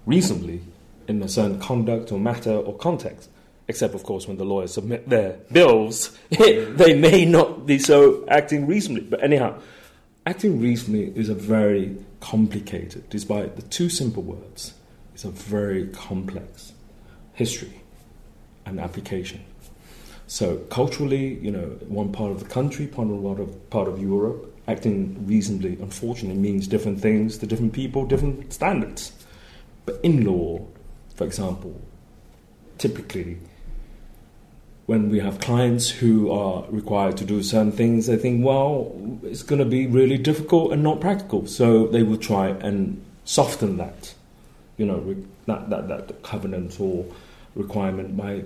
reasonably 0.05 0.61
in 1.07 1.23
a 1.23 1.27
certain 1.27 1.59
conduct 1.59 2.11
or 2.11 2.19
matter 2.19 2.53
or 2.53 2.77
context. 2.77 3.31
Except, 3.67 3.95
of 3.95 4.03
course, 4.03 4.27
when 4.27 4.37
the 4.37 4.45
lawyers 4.45 4.73
submit 4.73 5.09
their 5.09 5.39
bills, 5.51 6.15
they 6.29 6.93
may 6.95 7.25
not 7.25 7.65
be 7.65 7.79
so 7.79 8.27
acting 8.27 8.67
reasonably. 8.67 9.09
But 9.09 9.23
anyhow, 9.23 9.59
acting 10.25 10.61
reasonably 10.61 11.11
is 11.15 11.29
a 11.29 11.35
very 11.35 11.97
complicated, 12.19 13.09
despite 13.09 13.55
the 13.55 13.61
two 13.63 13.89
simple 13.89 14.23
words, 14.23 14.73
it's 15.13 15.25
a 15.25 15.29
very 15.29 15.87
complex 15.87 16.73
history 17.33 17.81
and 18.65 18.79
application. 18.79 19.43
So 20.27 20.57
culturally, 20.69 21.35
you 21.35 21.51
know, 21.51 21.77
one 21.87 22.11
part 22.11 22.31
of 22.31 22.39
the 22.39 22.49
country, 22.49 22.87
part 22.87 23.07
of 23.07 23.13
a 23.13 23.17
lot 23.17 23.39
of 23.39 23.69
part 23.69 23.87
of 23.87 24.01
Europe, 24.01 24.55
acting 24.67 25.27
reasonably, 25.27 25.77
unfortunately, 25.81 26.39
means 26.39 26.67
different 26.67 27.01
things 27.01 27.37
to 27.39 27.45
different 27.45 27.73
people, 27.73 28.05
different 28.05 28.53
standards. 28.53 29.11
But 29.85 29.99
in 30.01 30.25
law, 30.25 30.65
for 31.15 31.25
example, 31.25 31.79
typically, 32.77 33.37
when 34.85 35.09
we 35.09 35.19
have 35.19 35.39
clients 35.39 35.89
who 35.89 36.29
are 36.29 36.65
required 36.69 37.15
to 37.17 37.25
do 37.25 37.41
certain 37.41 37.71
things, 37.71 38.07
they 38.07 38.17
think, 38.17 38.45
well, 38.45 38.93
it's 39.23 39.43
going 39.43 39.59
to 39.59 39.65
be 39.65 39.87
really 39.87 40.17
difficult 40.17 40.73
and 40.73 40.83
not 40.83 40.99
practical. 40.99 41.47
So 41.47 41.87
they 41.87 42.03
will 42.03 42.17
try 42.17 42.49
and 42.49 43.03
soften 43.23 43.77
that, 43.77 44.13
you 44.77 44.85
know, 44.85 45.15
that, 45.45 45.69
that, 45.69 45.87
that 45.87 46.23
covenant 46.23 46.79
or 46.81 47.05
requirement 47.55 48.17
by 48.17 48.43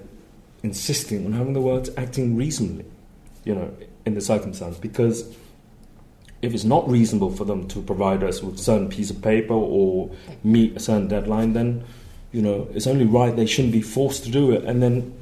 insisting 0.61 1.25
on 1.25 1.33
having 1.33 1.53
the 1.53 1.61
words 1.61 1.89
acting 1.97 2.35
reasonably, 2.35 2.85
you 3.43 3.55
know, 3.55 3.75
in 4.05 4.13
the 4.13 4.21
circumstance. 4.21 4.77
Because 4.77 5.35
if 6.43 6.53
it's 6.53 6.63
not 6.63 6.87
reasonable 6.87 7.31
for 7.31 7.45
them 7.45 7.67
to 7.69 7.81
provide 7.81 8.23
us 8.23 8.43
with 8.43 8.55
a 8.55 8.63
certain 8.63 8.89
piece 8.89 9.09
of 9.09 9.23
paper 9.23 9.55
or 9.55 10.11
meet 10.43 10.75
a 10.77 10.79
certain 10.79 11.07
deadline, 11.07 11.53
then, 11.53 11.83
you 12.31 12.43
know, 12.43 12.67
it's 12.75 12.85
only 12.85 13.05
right 13.05 13.35
they 13.35 13.47
shouldn't 13.47 13.73
be 13.73 13.81
forced 13.81 14.23
to 14.25 14.29
do 14.29 14.51
it 14.51 14.63
and 14.65 14.83
then 14.83 15.17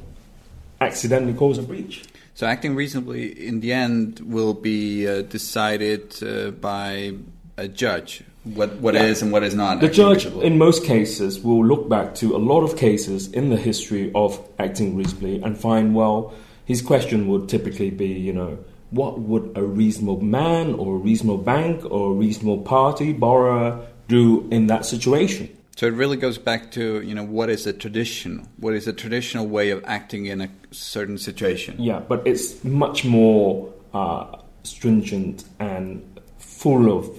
accidentally 0.86 1.34
cause 1.34 1.58
a 1.58 1.64
breach. 1.64 2.04
So, 2.34 2.46
acting 2.48 2.76
reasonably 2.76 3.24
in 3.48 3.62
the 3.62 3.72
end 3.72 4.20
will 4.20 4.54
be 4.54 5.08
uh, 5.08 5.22
decided 5.22 6.04
uh, 6.22 6.52
by 6.52 7.14
a 7.58 7.68
judge. 7.68 8.24
What 8.44 8.70
what 8.80 8.94
Yeah. 8.94 9.10
is 9.12 9.22
and 9.24 9.32
what 9.32 9.44
is 9.44 9.56
not. 9.56 9.80
The 9.80 9.90
judge, 9.90 10.26
in 10.50 10.58
most 10.58 10.84
cases, 10.86 11.40
will 11.40 11.66
look 11.66 11.90
back 11.90 12.14
to 12.16 12.36
a 12.36 12.42
lot 12.52 12.62
of 12.64 12.78
cases 12.78 13.32
in 13.32 13.50
the 13.50 13.58
history 13.58 14.12
of 14.14 14.40
acting 14.60 14.96
reasonably 14.98 15.42
and 15.42 15.58
find, 15.58 15.96
well, 15.96 16.34
his 16.66 16.82
question 16.82 17.28
would 17.30 17.50
typically 17.50 17.90
be, 17.90 18.08
you 18.08 18.34
know, 18.34 18.58
what 18.92 19.20
would 19.20 19.46
a 19.56 19.64
reasonable 19.64 20.22
man 20.22 20.74
or 20.76 20.96
a 20.96 21.00
reasonable 21.00 21.40
bank 21.40 21.84
or 21.90 22.12
a 22.12 22.14
reasonable 22.14 22.60
party, 22.60 23.14
borrower, 23.14 23.80
do 24.08 24.48
in 24.52 24.68
that 24.68 24.86
situation? 24.86 25.50
So 25.76 25.88
it 25.88 25.94
really 25.94 26.16
goes 26.16 26.38
back 26.38 26.72
to 26.72 27.02
you 27.02 27.14
know 27.14 27.24
what 27.24 27.50
is 27.50 27.68
a 27.68 27.74
tradition? 27.74 28.48
What 28.58 28.74
is 28.74 28.88
a 28.88 28.94
traditional 28.94 29.46
way 29.46 29.72
of 29.72 29.84
acting 29.86 30.26
in 30.26 30.42
a 30.42 30.50
certain 30.72 31.18
situation? 31.18 31.76
Yeah, 31.78 32.00
but 32.00 32.26
it's 32.26 32.64
much 32.64 33.04
more 33.04 33.74
uh, 33.94 34.38
stringent 34.64 35.44
and 35.60 36.02
full 36.38 36.98
of 36.98 37.10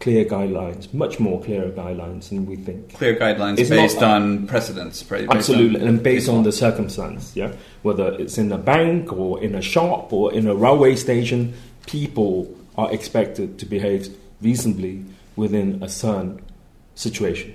clear 0.00 0.24
guidelines, 0.24 0.92
much 0.94 1.18
more 1.20 1.42
clearer 1.42 1.70
guidelines 1.70 2.30
than 2.30 2.46
we 2.46 2.56
think. 2.56 2.94
Clear 2.94 3.16
guidelines 3.16 3.58
It's 3.58 3.68
based 3.68 4.00
not- 4.00 4.22
on 4.22 4.46
precedents. 4.46 5.02
Based 5.02 5.28
Absolutely, 5.30 5.80
on 5.82 5.88
and 5.88 6.02
based 6.02 6.28
on 6.30 6.44
the 6.44 6.52
circumstance, 6.52 7.32
yeah. 7.34 7.52
Whether 7.82 8.12
it's 8.12 8.38
in 8.38 8.50
a 8.52 8.58
bank 8.58 9.12
or 9.12 9.42
in 9.42 9.54
a 9.54 9.60
shop 9.62 10.12
or 10.12 10.32
in 10.32 10.46
a 10.46 10.54
railway 10.54 10.94
station, 10.96 11.52
people 11.86 12.54
are 12.76 12.90
expected 12.92 13.58
to 13.58 13.66
behave 13.66 14.08
reasonably 14.40 15.04
within 15.36 15.82
a 15.82 15.88
certain 15.88 16.40
situation. 16.94 17.54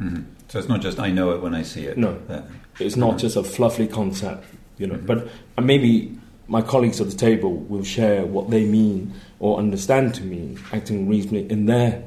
Mhm. 0.00 0.24
So 0.48 0.58
it's 0.58 0.68
not 0.68 0.80
just 0.80 0.98
I 0.98 1.10
know 1.10 1.32
it 1.32 1.42
when 1.42 1.54
I 1.54 1.62
see 1.62 1.84
it. 1.86 1.98
No. 1.98 2.16
That- 2.28 2.46
It's 2.80 2.96
not 2.96 3.18
just 3.18 3.36
a 3.36 3.42
fluffy 3.42 3.86
concept, 3.88 4.44
you 4.78 4.86
know. 4.86 4.98
But 5.04 5.28
uh, 5.56 5.62
maybe 5.62 6.16
my 6.46 6.62
colleagues 6.62 7.00
at 7.00 7.10
the 7.10 7.16
table 7.16 7.54
will 7.68 7.82
share 7.82 8.24
what 8.24 8.50
they 8.50 8.64
mean 8.64 9.12
or 9.40 9.58
understand 9.58 10.14
to 10.14 10.22
mean 10.22 10.58
acting 10.72 11.08
reasonably 11.08 11.50
in 11.50 11.66
their 11.66 12.02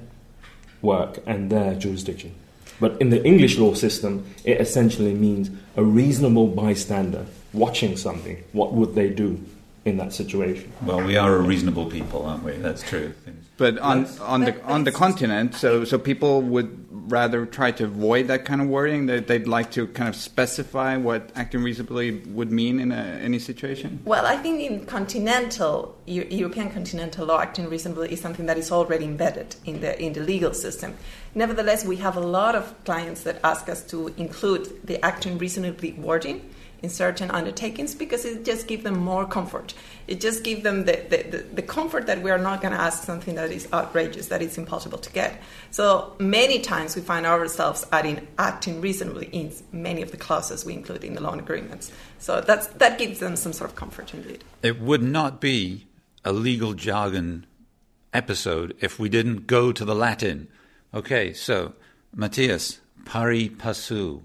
work 0.82 1.20
and 1.28 1.50
their 1.50 1.76
jurisdiction. 1.76 2.32
But 2.80 3.00
in 3.02 3.10
the 3.12 3.24
English 3.24 3.58
law 3.60 3.74
system, 3.74 4.24
it 4.46 4.60
essentially 4.62 5.14
means 5.14 5.52
a 5.76 5.84
reasonable 5.84 6.48
bystander 6.48 7.26
watching 7.54 7.98
something. 7.98 8.38
What 8.54 8.74
would 8.74 8.96
they 8.96 9.10
do 9.10 9.40
in 9.86 9.98
that 9.98 10.14
situation? 10.14 10.72
well, 10.86 11.04
we 11.04 11.18
are 11.18 11.36
a 11.36 11.42
reasonable 11.42 11.86
people, 11.86 12.26
aren't 12.26 12.44
we? 12.44 12.54
That's 12.54 12.82
true. 12.82 13.14
But 13.62 13.78
on 13.78 14.08
on 14.22 14.42
the 14.42 14.60
on 14.64 14.86
the 14.86 14.92
continent, 14.92 15.54
so 15.54 15.86
so 15.86 16.00
people 16.00 16.42
would 16.42 16.72
rather 17.12 17.46
try 17.46 17.70
to 17.74 17.84
avoid 17.84 18.26
that 18.28 18.44
kind 18.44 18.60
of 18.60 18.68
wording. 18.68 19.06
That 19.06 19.28
they'd 19.28 19.48
like 19.48 19.70
to 19.74 19.86
kind 19.86 20.10
of 20.10 20.16
specify 20.16 20.98
what 20.98 21.30
acting 21.36 21.62
reasonably 21.62 22.10
would 22.38 22.52
mean 22.52 22.80
in 22.80 22.92
a, 22.92 23.04
any 23.22 23.38
situation. 23.38 24.00
Well, 24.04 24.26
I 24.26 24.38
think 24.38 24.62
in 24.62 24.88
continental 24.88 25.96
European 26.08 26.72
continental 26.72 27.28
law, 27.28 27.40
acting 27.40 27.70
reasonably 27.70 28.12
is 28.12 28.20
something 28.20 28.48
that 28.48 28.58
is 28.58 28.72
already 28.72 29.06
embedded 29.06 29.56
in 29.64 29.82
the 29.82 29.92
in 30.02 30.14
the 30.14 30.22
legal 30.22 30.56
system. 30.56 30.96
Nevertheless, 31.36 31.86
we 31.86 31.98
have 31.98 32.18
a 32.18 32.26
lot 32.40 32.56
of 32.56 32.74
clients 32.84 33.22
that 33.28 33.42
ask 33.44 33.70
us 33.70 33.84
to 33.92 34.08
include 34.18 34.88
the 34.88 34.98
acting 35.06 35.38
reasonably 35.38 35.92
wording 35.92 36.50
in 36.84 36.90
certain 36.90 37.30
undertakings 37.30 37.94
because 37.94 38.26
it 38.26 38.44
just 38.44 38.68
gives 38.68 38.84
them 38.84 38.98
more 38.98 39.26
comfort. 39.26 39.74
It 40.08 40.20
just 40.20 40.44
gives 40.44 40.64
them 40.64 40.86
the, 40.86 40.94
the, 41.10 41.38
the, 41.38 41.38
the 41.56 41.62
comfort 41.62 42.08
that 42.08 42.22
we 42.22 42.32
are 42.32 42.38
not 42.38 42.62
going 42.62 42.74
to 42.74 42.80
ask 42.80 43.04
something 43.04 43.36
that 43.36 43.52
is 43.52 43.68
outrageous, 43.72 44.28
that 44.28 44.42
it's 44.42 44.58
impossible 44.58 44.98
to 44.98 45.12
get. 45.12 45.42
So 45.70 46.16
many 46.20 46.60
times 46.60 46.96
we 46.96 47.02
find 47.02 47.26
ourselves 47.26 47.86
adding 47.92 48.28
acting 48.38 48.82
reasonably 48.82 49.28
in 49.28 49.54
many 49.72 50.02
of 50.02 50.12
the 50.12 50.18
clauses 50.18 50.66
we 50.66 50.74
include 50.74 51.04
in 51.04 51.14
the 51.14 51.22
loan 51.22 51.40
agreements. 51.40 51.92
So 52.20 52.42
that's, 52.42 52.68
that 52.68 52.98
gives 52.98 53.20
them 53.20 53.36
some 53.36 53.54
sort 53.54 53.70
of 53.70 53.76
comfort 53.76 54.14
indeed. 54.14 54.44
It 54.64 54.82
would 54.82 55.04
not 55.04 55.40
be 55.40 55.88
a 56.26 56.34
legal 56.34 56.74
jargon 56.74 57.46
episode 58.14 58.76
if 58.80 59.00
we 59.00 59.10
didn't 59.10 59.48
go 59.48 59.72
to 59.72 59.86
the 59.86 59.96
Latin. 59.96 60.48
Okay, 60.94 61.34
so 61.34 61.74
Matthias, 62.14 62.82
pari 63.06 63.50
passu. 63.50 64.24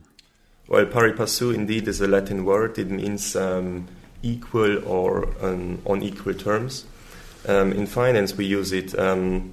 Well, 0.69 0.85
pari 0.87 1.13
passu 1.13 1.55
indeed 1.55 1.87
is 1.87 2.01
a 2.01 2.09
Latin 2.09 2.45
word. 2.45 2.77
It 2.77 2.91
means 2.91 3.37
um, 3.37 3.87
equal 4.21 4.85
or 4.85 5.29
um, 5.41 5.81
on 5.87 6.03
equal 6.03 6.35
terms. 6.35 6.85
Um, 7.47 7.71
in 7.71 7.87
finance, 7.87 8.37
we 8.37 8.47
use 8.47 8.73
it. 8.73 8.99
Um, 8.99 9.53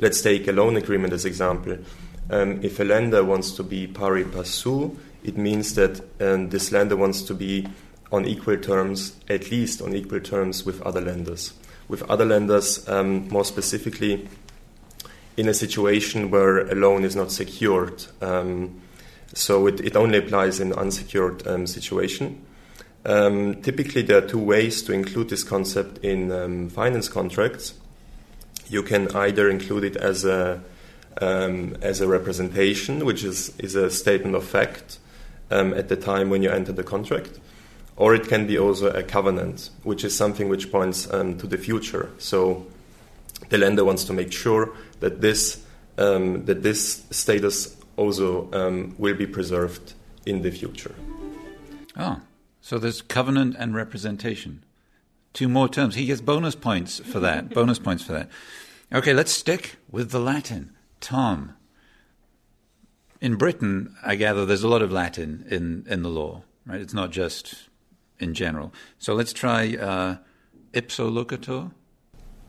let's 0.00 0.20
take 0.20 0.48
a 0.48 0.52
loan 0.52 0.76
agreement 0.76 1.12
as 1.12 1.24
example. 1.24 1.78
Um, 2.30 2.58
if 2.64 2.80
a 2.80 2.84
lender 2.84 3.22
wants 3.22 3.52
to 3.52 3.62
be 3.62 3.86
pari 3.86 4.24
passu, 4.24 4.96
it 5.22 5.38
means 5.38 5.74
that 5.74 6.00
um, 6.20 6.50
this 6.50 6.72
lender 6.72 6.96
wants 6.96 7.22
to 7.22 7.32
be 7.34 7.68
on 8.10 8.26
equal 8.26 8.56
terms, 8.56 9.14
at 9.28 9.52
least 9.52 9.80
on 9.80 9.94
equal 9.94 10.18
terms 10.18 10.66
with 10.66 10.82
other 10.82 11.00
lenders. 11.00 11.52
With 11.86 12.02
other 12.10 12.24
lenders, 12.24 12.88
more 12.88 13.44
specifically, 13.44 14.26
in 15.36 15.48
a 15.48 15.54
situation 15.54 16.32
where 16.32 16.66
a 16.66 16.74
loan 16.74 17.04
is 17.04 17.14
not 17.14 17.30
secured. 17.30 18.04
Um, 18.20 18.82
so 19.34 19.66
it, 19.66 19.80
it 19.80 19.96
only 19.96 20.18
applies 20.18 20.60
in 20.60 20.72
unsecured 20.72 21.46
um, 21.46 21.66
situation. 21.66 22.44
Um, 23.04 23.62
typically, 23.62 24.02
there 24.02 24.18
are 24.18 24.26
two 24.26 24.38
ways 24.38 24.82
to 24.82 24.92
include 24.92 25.30
this 25.30 25.44
concept 25.44 26.04
in 26.04 26.32
um, 26.32 26.68
finance 26.68 27.08
contracts. 27.08 27.74
You 28.68 28.82
can 28.82 29.14
either 29.14 29.48
include 29.48 29.84
it 29.84 29.96
as 29.96 30.24
a 30.24 30.62
um, 31.20 31.76
as 31.80 32.00
a 32.00 32.08
representation, 32.08 33.04
which 33.04 33.24
is 33.24 33.56
is 33.58 33.74
a 33.74 33.90
statement 33.90 34.36
of 34.36 34.44
fact 34.44 34.98
um, 35.50 35.72
at 35.74 35.88
the 35.88 35.96
time 35.96 36.30
when 36.30 36.42
you 36.42 36.50
enter 36.50 36.72
the 36.72 36.84
contract, 36.84 37.38
or 37.96 38.14
it 38.14 38.28
can 38.28 38.46
be 38.46 38.58
also 38.58 38.90
a 38.90 39.02
covenant, 39.02 39.70
which 39.84 40.04
is 40.04 40.14
something 40.16 40.48
which 40.48 40.70
points 40.70 41.12
um, 41.12 41.38
to 41.38 41.46
the 41.46 41.56
future. 41.56 42.10
So 42.18 42.66
the 43.48 43.58
lender 43.58 43.84
wants 43.84 44.04
to 44.04 44.12
make 44.12 44.32
sure 44.32 44.70
that 45.00 45.20
this 45.20 45.64
um, 45.96 46.44
that 46.44 46.62
this 46.62 47.04
status 47.10 47.76
also 47.98 48.50
um, 48.52 48.94
will 48.96 49.14
be 49.14 49.26
preserved 49.26 49.94
in 50.24 50.42
the 50.42 50.50
future. 50.50 50.94
Oh, 51.96 52.20
so 52.60 52.78
there's 52.78 53.02
covenant 53.02 53.56
and 53.58 53.74
representation. 53.74 54.64
Two 55.32 55.48
more 55.48 55.68
terms. 55.68 55.94
He 55.94 56.06
gets 56.06 56.20
bonus 56.20 56.54
points 56.54 57.00
for 57.00 57.20
that. 57.20 57.50
bonus 57.54 57.78
points 57.78 58.04
for 58.04 58.12
that. 58.12 58.28
Okay, 58.92 59.12
let's 59.12 59.32
stick 59.32 59.76
with 59.90 60.10
the 60.10 60.20
Latin. 60.20 60.72
Tom. 61.00 61.54
In 63.20 63.36
Britain, 63.36 63.94
I 64.04 64.14
gather 64.14 64.46
there's 64.46 64.62
a 64.62 64.68
lot 64.68 64.82
of 64.82 64.92
Latin 64.92 65.44
in, 65.50 65.84
in 65.88 66.02
the 66.02 66.08
law, 66.08 66.42
right? 66.64 66.80
It's 66.80 66.94
not 66.94 67.10
just 67.10 67.68
in 68.20 68.32
general. 68.34 68.72
So 68.98 69.14
let's 69.14 69.32
try 69.32 69.76
uh, 69.76 70.16
ipsa 70.72 71.10
loquitur. 71.10 71.72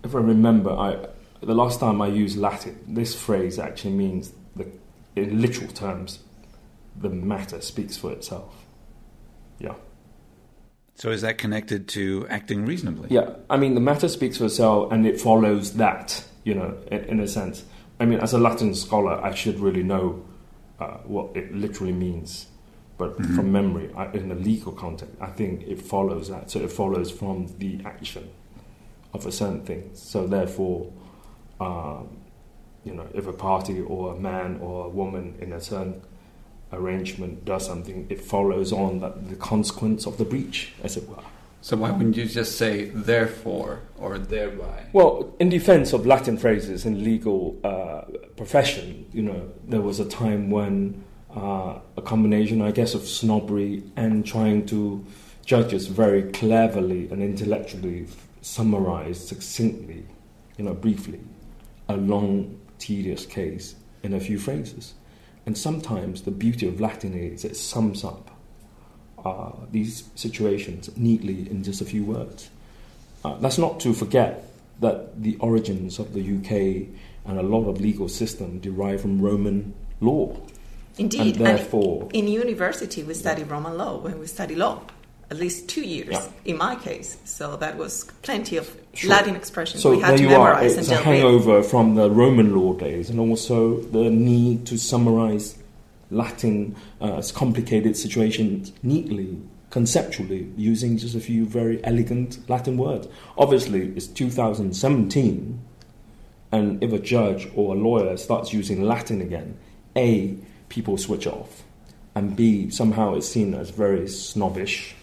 If 0.03 0.15
I 0.15 0.19
remember, 0.19 0.71
I, 0.71 1.07
the 1.41 1.55
last 1.55 1.79
time 1.79 2.01
I 2.01 2.07
used 2.07 2.37
Latin, 2.37 2.79
this 2.87 3.15
phrase 3.15 3.59
actually 3.59 3.93
means, 3.93 4.31
the, 4.55 4.67
in 5.15 5.41
literal 5.41 5.71
terms, 5.71 6.19
the 6.95 7.09
matter 7.09 7.61
speaks 7.61 7.97
for 7.97 8.11
itself. 8.11 8.53
Yeah. 9.59 9.75
So 10.95 11.11
is 11.11 11.21
that 11.21 11.37
connected 11.37 11.87
to 11.89 12.27
acting 12.29 12.65
reasonably? 12.65 13.07
Yeah, 13.09 13.35
I 13.49 13.57
mean, 13.57 13.73
the 13.73 13.81
matter 13.81 14.07
speaks 14.09 14.37
for 14.37 14.45
itself 14.45 14.91
and 14.91 15.05
it 15.05 15.19
follows 15.19 15.73
that, 15.75 16.25
you 16.43 16.53
know, 16.53 16.77
in, 16.91 16.99
in 17.05 17.19
a 17.19 17.27
sense. 17.27 17.63
I 17.99 18.05
mean, 18.05 18.19
as 18.19 18.33
a 18.33 18.37
Latin 18.37 18.73
scholar, 18.75 19.13
I 19.23 19.33
should 19.33 19.59
really 19.59 19.83
know 19.83 20.25
uh, 20.79 20.97
what 21.05 21.35
it 21.35 21.53
literally 21.53 21.93
means. 21.93 22.47
But 22.97 23.15
from 23.15 23.53
memory, 23.53 23.89
I, 23.95 24.11
in 24.11 24.29
a 24.29 24.35
legal 24.35 24.73
context, 24.73 25.15
I 25.21 25.27
think 25.27 25.63
it 25.63 25.81
follows 25.81 26.27
that. 26.29 26.51
So 26.51 26.59
it 26.59 26.69
follows 26.69 27.09
from 27.09 27.47
the 27.57 27.79
action 27.85 28.29
of 29.13 29.25
a 29.25 29.31
certain 29.31 29.63
thing. 29.63 29.91
So 29.93 30.27
therefore, 30.27 30.91
um, 31.61 32.18
you 32.89 32.95
know, 32.95 33.07
if 33.13 33.27
a 33.27 33.33
party 33.33 33.81
or 33.81 34.15
a 34.15 34.19
man 34.19 34.59
or 34.61 34.85
a 34.85 34.89
woman 34.89 35.35
in 35.39 35.53
a 35.53 35.61
certain 35.61 36.01
arrangement 36.73 37.45
does 37.45 37.65
something, 37.65 38.07
it 38.09 38.19
follows 38.19 38.73
on 38.73 38.99
that 38.99 39.29
the 39.29 39.35
consequence 39.35 40.05
of 40.05 40.17
the 40.17 40.25
breach, 40.25 40.73
as 40.83 40.97
it 40.97 41.07
were. 41.07 41.23
So 41.61 41.75
why 41.75 41.91
wouldn't 41.91 42.15
you 42.15 42.25
just 42.25 42.57
say 42.57 42.85
therefore 42.85 43.81
or 43.97 44.17
thereby? 44.17 44.85
Well, 44.93 45.35
in 45.39 45.49
defense 45.49 45.91
of 45.93 46.05
Latin 46.05 46.37
phrases 46.37 46.85
in 46.85 47.03
legal 47.03 47.57
uh, 47.63 48.01
profession, 48.37 49.05
you 49.11 49.21
know, 49.21 49.51
there 49.67 49.81
was 49.81 49.99
a 49.99 50.05
time 50.05 50.51
when 50.51 51.03
uh, 51.35 51.79
a 51.97 52.01
combination, 52.01 52.61
I 52.61 52.71
guess, 52.71 52.93
of 52.93 53.07
snobbery 53.07 53.83
and 53.95 54.25
trying 54.25 54.65
to 54.67 55.05
judges 55.45 55.87
very 55.87 56.23
cleverly 56.31 57.09
and 57.09 57.21
intellectually 57.21 58.07
summarize 58.41 59.27
succinctly, 59.27 60.05
you 60.57 60.63
know, 60.63 60.73
briefly, 60.73 61.19
a 61.89 61.97
long, 61.97 62.58
tedious 62.79 63.25
case 63.25 63.75
in 64.03 64.13
a 64.13 64.19
few 64.19 64.39
phrases. 64.39 64.93
And 65.45 65.57
sometimes 65.57 66.23
the 66.23 66.31
beauty 66.31 66.67
of 66.67 66.79
Latin 66.79 67.13
is 67.13 67.45
it 67.45 67.55
sums 67.55 68.03
up 68.03 68.29
uh, 69.25 69.51
these 69.71 70.09
situations 70.15 70.89
neatly 70.97 71.49
in 71.49 71.63
just 71.63 71.81
a 71.81 71.85
few 71.85 72.03
words. 72.03 72.49
Uh, 73.23 73.35
that's 73.39 73.57
not 73.57 73.79
to 73.81 73.93
forget 73.93 74.45
that 74.79 75.21
the 75.21 75.35
origins 75.37 75.99
of 75.99 76.13
the 76.13 76.21
UK 76.21 76.87
and 77.25 77.37
a 77.37 77.43
lot 77.43 77.67
of 77.67 77.81
legal 77.81 78.07
system 78.07 78.59
derive 78.59 79.01
from 79.01 79.21
Roman 79.21 79.73
law. 79.99 80.35
Indeed, 80.97 81.37
And 81.37 81.45
therefore- 81.45 82.09
in 82.13 82.27
university 82.27 83.03
we 83.03 83.13
study 83.13 83.43
Roman 83.43 83.77
law 83.77 83.99
when 83.99 84.19
we 84.19 84.27
study 84.27 84.55
law, 84.55 84.81
at 85.31 85.37
least 85.37 85.67
two 85.69 85.81
years 85.81 86.09
Yeah. 86.11 86.27
in 86.45 86.57
my 86.57 86.75
case. 86.75 87.17
So 87.25 87.55
that 87.57 87.77
was 87.77 88.05
plenty 88.23 88.57
of 88.57 88.75
Sure. 88.95 89.11
Latin 89.11 89.35
expressions 89.35 89.83
So 89.83 89.91
we 89.91 89.99
had 89.99 90.11
there 90.11 90.17
to 90.17 90.23
you 90.23 90.29
are. 90.29 90.53
memorize 90.53 90.71
and 90.71 90.79
It's 90.81 90.87
a 90.89 90.91
deal 90.91 90.97
with. 90.97 91.05
hangover 91.05 91.63
from 91.63 91.95
the 91.95 92.09
Roman 92.09 92.55
law 92.55 92.73
days, 92.73 93.09
and 93.09 93.19
also 93.19 93.79
the 93.81 94.09
need 94.09 94.65
to 94.65 94.77
summarize 94.77 95.55
Latin 96.11 96.75
uh, 96.99 97.21
complicated 97.35 97.95
situations 97.95 98.71
neatly, 98.81 99.37
conceptually, 99.69 100.47
using 100.57 100.97
just 100.97 101.13
a 101.13 101.19
few 101.19 101.45
very 101.45 101.79
elegant 101.85 102.39
Latin 102.49 102.77
words. 102.77 103.07
Obviously, 103.37 103.93
it's 103.95 104.07
2017, 104.07 105.59
and 106.51 106.83
if 106.83 106.91
a 106.91 106.99
judge 106.99 107.47
or 107.55 107.75
a 107.75 107.77
lawyer 107.77 108.17
starts 108.17 108.51
using 108.53 108.81
Latin 108.81 109.21
again, 109.21 109.55
a 109.95 110.33
people 110.69 110.97
switch 110.97 111.27
off, 111.27 111.63
and 112.15 112.35
b 112.35 112.69
somehow 112.71 113.13
it's 113.13 113.27
seen 113.29 113.53
as 113.53 113.69
very 113.69 114.07
snobbish, 114.07 114.95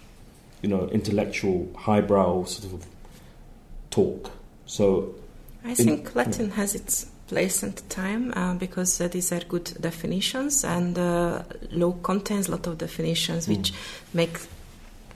you 0.62 0.68
know, 0.68 0.88
intellectual, 0.88 1.68
highbrow 1.76 2.44
sort 2.44 2.72
of 2.72 2.86
talk. 3.90 4.30
So 4.66 5.14
I 5.64 5.70
in- 5.70 5.74
think 5.76 6.14
Latin 6.14 6.50
has 6.52 6.74
its 6.74 7.06
place 7.28 7.62
and 7.62 7.76
time 7.90 8.32
uh, 8.36 8.54
because 8.54 9.00
uh, 9.00 9.08
these 9.08 9.32
are 9.32 9.40
good 9.40 9.64
definitions 9.80 10.64
and 10.64 10.96
uh, 10.98 11.42
law 11.72 11.92
contains 12.02 12.48
a 12.48 12.52
lot 12.52 12.66
of 12.66 12.78
definitions 12.78 13.48
which 13.48 13.72
make 14.14 14.38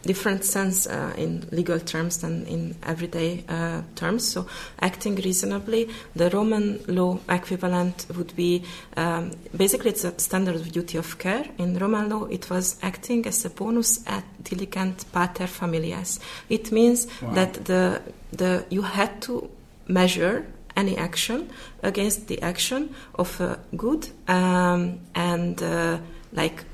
different 0.02 0.44
sense 0.44 0.86
uh, 0.86 1.12
in 1.16 1.46
legal 1.52 1.78
terms 1.78 2.18
than 2.18 2.46
in 2.46 2.74
everyday 2.82 3.44
uh, 3.48 3.82
terms. 3.96 4.26
So, 4.26 4.46
acting 4.80 5.16
reasonably, 5.16 5.88
the 6.16 6.30
Roman 6.30 6.80
law 6.86 7.18
equivalent 7.28 8.06
would 8.16 8.34
be 8.36 8.62
um, 8.96 9.32
basically 9.56 9.90
it's 9.90 10.04
a 10.04 10.18
standard 10.18 10.54
of 10.56 10.72
duty 10.72 10.98
of 10.98 11.18
care. 11.18 11.44
In 11.58 11.78
Roman 11.78 12.08
law, 12.08 12.24
it 12.24 12.48
was 12.50 12.78
acting 12.82 13.26
as 13.26 13.44
a 13.44 13.50
bonus 13.50 14.06
ad 14.06 14.24
diligent 14.42 15.04
pater 15.12 15.46
familias. 15.46 16.18
It 16.48 16.72
means 16.72 17.06
Wow. 17.22 17.34
that 17.34 17.64
the 17.64 18.00
the 18.32 18.64
you 18.70 18.82
had 18.82 19.20
to 19.22 19.50
measure 19.88 20.46
any 20.76 20.96
action 20.96 21.50
against 21.82 22.28
the 22.28 22.40
action 22.42 22.94
of 23.14 23.40
a 23.40 23.58
good 23.76 24.08
um, 24.28 25.00
and 25.14 25.62
uh, 25.62 25.98
like 26.32 26.64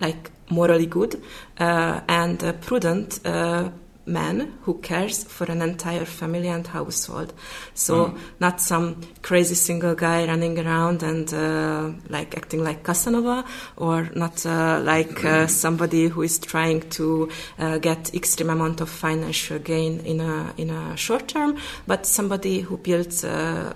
like 0.00 0.30
morally 0.50 0.86
good 0.86 1.20
uh, 1.58 2.00
and 2.08 2.42
a 2.42 2.52
prudent 2.52 3.20
uh, 3.24 3.70
man 4.06 4.58
who 4.62 4.78
cares 4.78 5.24
for 5.24 5.44
an 5.50 5.60
entire 5.62 6.04
family 6.04 6.48
and 6.48 6.66
household. 6.66 7.32
So 7.74 8.16
not 8.40 8.60
some 8.60 9.00
crazy 9.22 9.54
single 9.54 9.94
guy 9.94 10.26
running 10.26 10.58
around 10.58 11.02
and 11.02 11.32
uh, 11.34 11.90
like 12.08 12.36
acting 12.36 12.62
like 12.62 12.84
Casanova, 12.84 13.44
or 13.76 14.08
not 14.14 14.44
uh, 14.46 14.80
like 14.82 15.24
uh, 15.24 15.46
somebody 15.46 16.06
who 16.08 16.22
is 16.22 16.38
trying 16.38 16.88
to 16.90 17.30
uh, 17.58 17.78
get 17.78 18.14
extreme 18.14 18.50
amount 18.50 18.80
of 18.80 18.88
financial 18.88 19.58
gain 19.58 20.00
in 20.00 20.20
a 20.20 20.54
in 20.56 20.70
a 20.70 20.96
short 20.96 21.28
term, 21.28 21.58
but 21.86 22.06
somebody 22.06 22.60
who 22.60 22.76
builds. 22.78 23.24
Uh, 23.24 23.72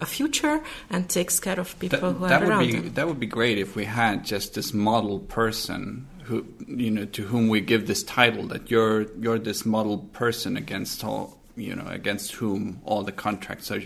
a 0.00 0.06
future 0.06 0.60
and 0.90 1.08
takes 1.08 1.38
care 1.38 1.60
of 1.60 1.78
people 1.78 2.00
That, 2.00 2.16
who 2.16 2.24
are 2.24 2.28
that 2.28 2.40
would 2.40 2.48
around 2.50 2.66
be 2.66 2.72
them. 2.72 2.92
that 2.94 3.06
would 3.06 3.20
be 3.20 3.26
great 3.26 3.58
if 3.58 3.76
we 3.76 3.84
had 3.84 4.24
just 4.24 4.54
this 4.54 4.74
model 4.74 5.20
person 5.20 6.08
who 6.24 6.46
you 6.66 6.90
know 6.90 7.04
to 7.06 7.22
whom 7.22 7.48
we 7.48 7.60
give 7.60 7.86
this 7.86 8.02
title 8.02 8.46
that 8.48 8.70
you're 8.70 9.02
you're 9.18 9.38
this 9.38 9.64
model 9.64 9.98
person 10.12 10.56
against 10.56 11.04
all 11.04 11.38
you 11.56 11.74
know 11.74 11.86
against 11.86 12.32
whom 12.32 12.80
all 12.84 13.02
the 13.02 13.12
contracts 13.12 13.70
are 13.70 13.82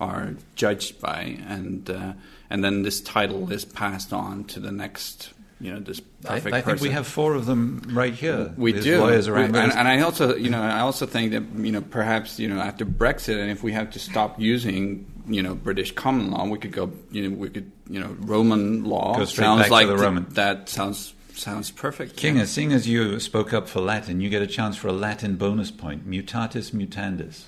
are 0.00 0.34
judged 0.54 1.00
by. 1.00 1.38
And 1.46 1.88
uh, 1.88 2.12
and 2.50 2.62
then 2.64 2.82
this 2.82 3.00
title 3.00 3.50
is 3.52 3.64
passed 3.64 4.12
on 4.12 4.44
to 4.44 4.60
the 4.60 4.72
next 4.72 5.30
you 5.58 5.72
know 5.72 5.80
this 5.80 6.02
I, 6.24 6.34
perfect 6.40 6.54
I 6.54 6.60
think 6.60 6.80
we 6.80 6.90
have 6.90 7.06
four 7.06 7.34
of 7.34 7.46
them 7.46 7.82
right 7.92 8.12
here. 8.12 8.52
We 8.56 8.72
There's 8.72 8.84
do, 8.84 9.00
lawyers 9.00 9.26
We- 9.28 9.34
around. 9.34 9.56
and, 9.56 9.72
and 9.72 9.88
I 9.88 10.00
also, 10.00 10.36
you 10.36 10.50
know, 10.50 10.62
I 10.62 10.80
also 10.80 11.06
think 11.06 11.32
that 11.32 11.42
you 11.64 11.72
know 11.72 11.80
perhaps 11.80 12.38
you 12.38 12.48
know 12.48 12.60
after 12.60 12.84
Brexit, 12.84 13.40
and 13.40 13.50
if 13.50 13.62
we 13.62 13.72
have 13.72 13.90
to 13.92 13.98
stop 13.98 14.38
using 14.38 15.06
you 15.26 15.42
know 15.42 15.54
British 15.54 15.92
common 15.92 16.30
law, 16.30 16.46
we 16.46 16.58
could 16.58 16.72
go, 16.72 16.92
you 17.10 17.28
know, 17.28 17.36
we 17.36 17.48
could, 17.48 17.72
you 17.88 18.00
know, 18.00 18.14
Roman 18.20 18.84
law. 18.84 19.24
Sounds 19.24 19.60
back 19.62 19.68
to 19.68 19.72
like 19.72 19.88
th- 19.88 20.34
that 20.34 20.68
sounds 20.68 21.14
sounds 21.36 21.70
perfect. 21.70 22.16
Kinga, 22.16 22.46
seeing 22.46 22.72
as 22.72 22.88
you 22.88 23.20
spoke 23.20 23.52
up 23.52 23.68
for 23.68 23.80
Latin, 23.80 24.20
you 24.20 24.28
get 24.28 24.42
a 24.42 24.46
chance 24.46 24.76
for 24.76 24.88
a 24.88 24.92
Latin 24.92 25.36
bonus 25.36 25.70
point. 25.70 26.08
Mutatis 26.08 26.72
mutandis. 26.72 27.44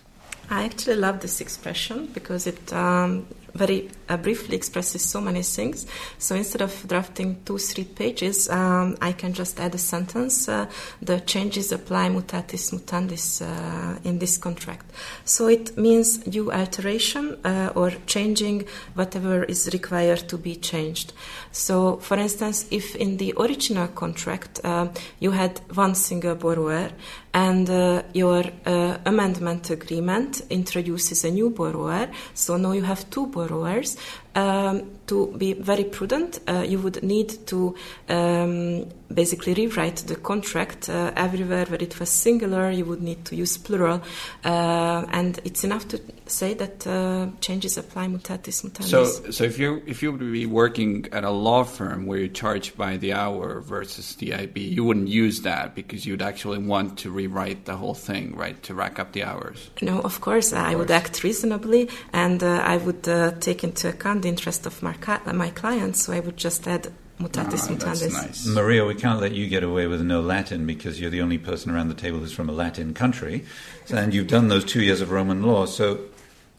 I 0.50 0.64
actually 0.64 0.96
love 0.96 1.20
this 1.20 1.40
expression 1.40 2.06
because 2.06 2.46
it 2.46 2.72
um, 2.72 3.26
very 3.58 3.90
uh, 4.08 4.16
briefly 4.16 4.56
expresses 4.56 5.02
so 5.02 5.20
many 5.20 5.42
things. 5.42 5.86
So 6.18 6.34
instead 6.34 6.62
of 6.62 6.72
drafting 6.86 7.42
two, 7.44 7.58
three 7.58 7.84
pages, 7.84 8.48
um, 8.48 8.96
I 9.00 9.12
can 9.12 9.32
just 9.32 9.58
add 9.60 9.74
a 9.74 9.78
sentence. 9.78 10.48
Uh, 10.48 10.66
the 11.02 11.20
changes 11.20 11.72
apply 11.72 12.08
mutatis 12.08 12.72
mutandis 12.72 13.42
uh, 13.42 13.98
in 14.04 14.18
this 14.18 14.38
contract. 14.38 14.86
So 15.24 15.48
it 15.48 15.76
means 15.76 16.26
new 16.26 16.52
alteration 16.52 17.38
uh, 17.44 17.72
or 17.74 17.90
changing 18.06 18.64
whatever 18.94 19.44
is 19.44 19.68
required 19.72 20.28
to 20.28 20.38
be 20.38 20.56
changed. 20.56 21.12
So, 21.52 21.96
for 21.96 22.16
instance, 22.16 22.66
if 22.70 22.94
in 22.96 23.16
the 23.16 23.34
original 23.36 23.88
contract 23.88 24.60
uh, 24.64 24.88
you 25.18 25.32
had 25.32 25.60
one 25.74 25.94
single 25.94 26.34
borrower 26.34 26.90
and 27.34 27.68
uh, 27.68 28.02
your 28.14 28.44
uh, 28.66 28.98
amendment 29.04 29.70
agreement 29.70 30.42
introduces 30.50 31.24
a 31.24 31.30
new 31.30 31.50
borrower, 31.50 32.08
so 32.34 32.56
now 32.56 32.72
you 32.72 32.82
have 32.82 33.08
two 33.10 33.26
borrowers 33.26 33.47
dollars. 33.48 33.96
Um, 34.34 34.98
to 35.08 35.34
be 35.38 35.54
very 35.54 35.84
prudent, 35.84 36.38
uh, 36.46 36.64
you 36.66 36.78
would 36.78 37.02
need 37.02 37.46
to 37.46 37.74
um, 38.08 38.84
basically 39.12 39.54
rewrite 39.54 39.96
the 40.06 40.16
contract 40.16 40.88
uh, 40.88 41.12
everywhere 41.16 41.64
where 41.64 41.82
it 41.82 41.98
was 41.98 42.10
singular. 42.10 42.70
You 42.70 42.84
would 42.84 43.02
need 43.02 43.24
to 43.24 43.34
use 43.34 43.56
plural, 43.56 44.02
uh, 44.44 45.06
and 45.10 45.40
it's 45.44 45.64
enough 45.64 45.88
to 45.88 46.00
say 46.26 46.52
that 46.54 46.86
uh, 46.86 47.28
changes 47.40 47.78
apply 47.78 48.06
mutatis 48.06 48.62
mutandis. 48.62 48.84
So, 48.84 49.30
so 49.30 49.44
if 49.44 49.58
you 49.58 49.82
if 49.86 50.02
you 50.02 50.12
would 50.12 50.20
be 50.20 50.46
working 50.46 51.08
at 51.10 51.24
a 51.24 51.30
law 51.30 51.64
firm 51.64 52.06
where 52.06 52.18
you 52.18 52.28
charge 52.28 52.76
by 52.76 52.98
the 52.98 53.14
hour 53.14 53.60
versus 53.60 54.14
the 54.16 54.30
EIB, 54.30 54.56
you 54.56 54.84
wouldn't 54.84 55.08
use 55.08 55.40
that 55.42 55.74
because 55.74 56.04
you'd 56.04 56.22
actually 56.22 56.58
want 56.58 56.98
to 56.98 57.10
rewrite 57.10 57.64
the 57.64 57.76
whole 57.76 57.94
thing, 57.94 58.36
right, 58.36 58.62
to 58.64 58.74
rack 58.74 58.98
up 58.98 59.12
the 59.12 59.24
hours. 59.24 59.70
No, 59.80 60.00
of 60.00 60.20
course, 60.20 60.52
I 60.52 60.74
would 60.74 60.90
act 60.90 61.24
reasonably 61.24 61.88
and 62.12 62.42
uh, 62.42 62.62
I 62.64 62.76
would 62.76 63.08
uh, 63.08 63.32
take 63.40 63.64
into 63.64 63.88
account 63.88 64.17
the 64.22 64.28
interest 64.28 64.66
of 64.66 64.82
my, 64.82 64.92
ca- 64.94 65.22
my 65.32 65.50
clients, 65.50 66.02
so 66.04 66.12
I 66.12 66.20
would 66.20 66.36
just 66.36 66.66
add 66.66 66.92
mutatis 67.20 67.64
Ah, 67.64 67.74
mutandis. 67.74 68.00
that's 68.00 68.12
nice. 68.12 68.46
Maria, 68.46 68.84
we 68.84 68.94
can't 68.94 69.20
let 69.20 69.32
you 69.32 69.48
get 69.48 69.62
away 69.64 69.86
with 69.86 70.00
no 70.02 70.20
Latin 70.20 70.66
because 70.66 71.00
you're 71.00 71.10
the 71.10 71.20
only 71.22 71.38
person 71.38 71.70
around 71.72 71.88
the 71.88 71.94
table 71.94 72.18
who's 72.20 72.32
from 72.32 72.48
a 72.48 72.52
Latin 72.52 72.94
country, 72.94 73.44
and 73.90 74.14
you've 74.14 74.28
done 74.28 74.48
those 74.48 74.64
two 74.64 74.82
years 74.82 75.00
of 75.00 75.10
Roman 75.10 75.42
law. 75.42 75.66
So, 75.66 76.00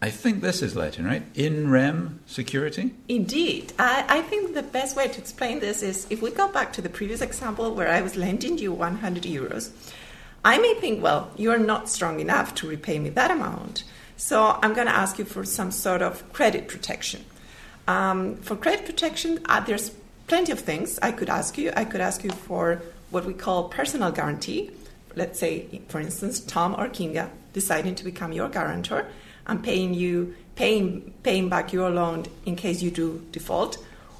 I 0.01 0.09
think 0.09 0.39
this 0.41 0.61
is 0.61 0.77
Latin, 0.77 1.05
right? 1.05 1.23
In 1.35 1.69
rem 1.69 2.21
security. 2.25 2.93
Indeed. 3.09 3.73
I, 3.77 4.05
I 4.07 4.21
think 4.21 4.53
the 4.53 4.63
best 4.63 4.95
way 4.95 5.09
to 5.09 5.19
explain 5.19 5.59
this 5.59 5.83
is 5.83 6.07
if 6.09 6.21
we 6.21 6.31
go 6.31 6.47
back 6.47 6.71
to 6.73 6.81
the 6.81 6.87
previous 6.89 7.19
example 7.21 7.75
where 7.75 7.89
I 7.89 8.01
was 8.01 8.15
lending 8.15 8.57
you 8.57 8.71
100 8.71 9.23
euros, 9.23 9.71
I 10.45 10.57
may 10.57 10.73
think, 10.75 11.03
well, 11.03 11.29
you're 11.35 11.57
not 11.57 11.89
strong 11.89 12.21
enough 12.21 12.55
to 12.55 12.67
repay 12.67 12.97
me 12.97 13.09
that 13.09 13.29
amount. 13.29 13.83
So 14.15 14.57
I'm 14.63 14.73
going 14.73 14.87
to 14.87 14.95
ask 14.95 15.19
you 15.19 15.25
for 15.25 15.43
some 15.43 15.69
sort 15.69 16.01
of 16.01 16.31
credit 16.31 16.69
protection. 16.69 17.25
Um, 17.89 18.35
for 18.35 18.55
credit 18.55 18.85
protection, 18.85 19.39
uh, 19.45 19.61
there's 19.61 19.89
plenty 20.27 20.51
of 20.51 20.59
things 20.59 20.99
I 21.01 21.11
could 21.11 21.27
ask 21.27 21.57
you. 21.57 21.73
I 21.75 21.85
could 21.85 22.01
ask 22.01 22.23
you 22.23 22.29
for 22.29 22.83
what 23.09 23.25
we 23.25 23.33
call 23.33 23.67
personal 23.67 24.11
guarantee. 24.11 24.69
Let's 25.15 25.39
say, 25.39 25.81
for 25.87 25.99
instance, 25.99 26.39
Tom 26.39 26.75
or 26.75 26.87
Kinga 26.87 27.31
deciding 27.51 27.95
to 27.95 28.03
become 28.03 28.31
your 28.31 28.47
guarantor. 28.47 29.07
I'm 29.47 29.63
paying 29.63 29.95
you, 29.95 30.35
paying, 30.55 31.15
paying 31.23 31.49
back 31.49 31.73
your 31.73 31.89
loan 31.89 32.27
in 32.45 32.55
case 32.55 32.83
you 32.83 32.91
do 32.91 33.25
default. 33.31 33.79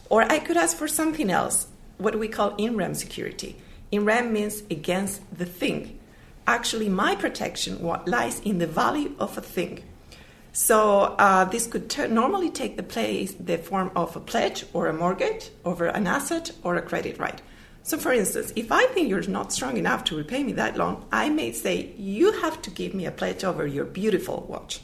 Or 0.10 0.24
I 0.24 0.40
could 0.40 0.58
ask 0.58 0.76
for 0.76 0.88
something 0.88 1.30
else, 1.30 1.68
what 2.00 2.18
we 2.18 2.28
call 2.28 2.56
in 2.56 2.76
rem 2.76 2.96
security. 2.96 3.56
In 3.92 4.04
rem 4.04 4.34
means 4.34 4.64
against 4.72 5.22
the 5.38 5.46
thing. 5.46 6.00
Actually, 6.48 6.90
my 6.90 7.14
protection 7.16 7.84
lies 8.08 8.40
in 8.40 8.58
the 8.58 8.66
value 8.66 9.14
of 9.20 9.38
a 9.38 9.42
thing. 9.42 9.84
So 10.60 11.16
uh, 11.18 11.46
this 11.46 11.68
could 11.68 11.90
normally 12.12 12.50
take 12.50 12.76
the 12.76 12.84
place, 12.84 13.32
the 13.32 13.58
form 13.58 13.92
of 13.96 14.18
a 14.18 14.20
pledge 14.20 14.66
or 14.74 14.88
a 14.88 14.94
mortgage 14.94 15.52
over 15.64 15.86
an 15.86 16.06
asset 16.06 16.52
or 16.64 16.76
a 16.76 16.82
credit 16.82 17.18
right. 17.18 17.42
So, 17.84 17.98
for 17.98 18.12
instance, 18.12 18.52
if 18.58 18.70
I 18.70 18.84
think 18.88 19.08
you're 19.08 19.22
not 19.22 19.54
strong 19.54 19.78
enough 19.78 20.04
to 20.04 20.18
repay 20.18 20.44
me 20.44 20.52
that 20.54 20.76
loan, 20.76 21.06
I 21.14 21.30
may 21.30 21.54
say 21.54 21.94
you 21.98 22.34
have 22.42 22.62
to 22.64 22.72
give 22.72 22.94
me 22.94 23.06
a 23.06 23.12
pledge 23.12 23.46
over 23.46 23.66
your 23.66 23.86
beautiful 23.86 24.46
watch. 24.50 24.82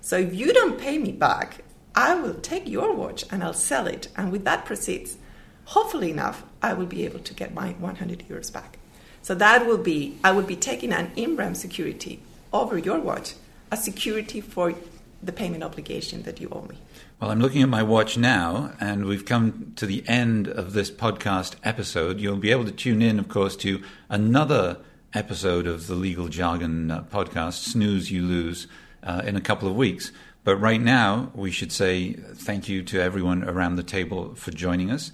So, 0.00 0.16
if 0.16 0.34
you 0.34 0.54
don't 0.54 0.80
pay 0.80 0.96
me 0.96 1.12
back, 1.12 1.58
I 1.94 2.14
will 2.14 2.40
take 2.40 2.66
your 2.66 2.94
watch 2.94 3.26
and 3.30 3.44
I'll 3.44 3.52
sell 3.52 3.86
it, 3.86 4.08
and 4.16 4.32
with 4.32 4.44
that 4.44 4.64
proceeds, 4.64 5.18
hopefully 5.66 6.10
enough, 6.10 6.42
I 6.62 6.72
will 6.72 6.86
be 6.86 7.04
able 7.04 7.20
to 7.20 7.34
get 7.34 7.52
my 7.52 7.72
100 7.72 8.24
euros 8.30 8.50
back. 8.50 8.78
So 9.20 9.34
that 9.34 9.66
will 9.66 9.76
be 9.92 10.16
I 10.24 10.30
will 10.32 10.48
be 10.54 10.56
taking 10.56 10.90
an 10.94 11.10
in 11.16 11.36
rem 11.36 11.54
security 11.54 12.22
over 12.50 12.78
your 12.78 12.98
watch, 12.98 13.34
a 13.70 13.76
security 13.76 14.40
for 14.40 14.72
the 15.22 15.32
payment 15.32 15.62
obligation 15.64 16.22
that 16.22 16.40
you 16.40 16.48
owe 16.52 16.62
me. 16.62 16.78
Well, 17.20 17.30
I'm 17.30 17.40
looking 17.40 17.62
at 17.62 17.68
my 17.68 17.82
watch 17.82 18.16
now, 18.16 18.72
and 18.80 19.04
we've 19.06 19.24
come 19.24 19.72
to 19.76 19.86
the 19.86 20.04
end 20.06 20.46
of 20.46 20.72
this 20.72 20.90
podcast 20.90 21.56
episode. 21.64 22.20
You'll 22.20 22.36
be 22.36 22.52
able 22.52 22.64
to 22.64 22.72
tune 22.72 23.02
in, 23.02 23.18
of 23.18 23.28
course, 23.28 23.56
to 23.56 23.82
another 24.08 24.78
episode 25.14 25.66
of 25.66 25.86
the 25.86 25.94
Legal 25.94 26.28
Jargon 26.28 26.90
uh, 26.90 27.02
podcast, 27.04 27.64
Snooze 27.64 28.10
You 28.10 28.22
Lose, 28.22 28.68
uh, 29.02 29.22
in 29.24 29.36
a 29.36 29.40
couple 29.40 29.68
of 29.68 29.74
weeks. 29.74 30.12
But 30.44 30.56
right 30.56 30.80
now, 30.80 31.32
we 31.34 31.50
should 31.50 31.72
say 31.72 32.12
thank 32.12 32.68
you 32.68 32.82
to 32.84 33.00
everyone 33.00 33.42
around 33.42 33.76
the 33.76 33.82
table 33.82 34.34
for 34.34 34.50
joining 34.50 34.90
us. 34.90 35.10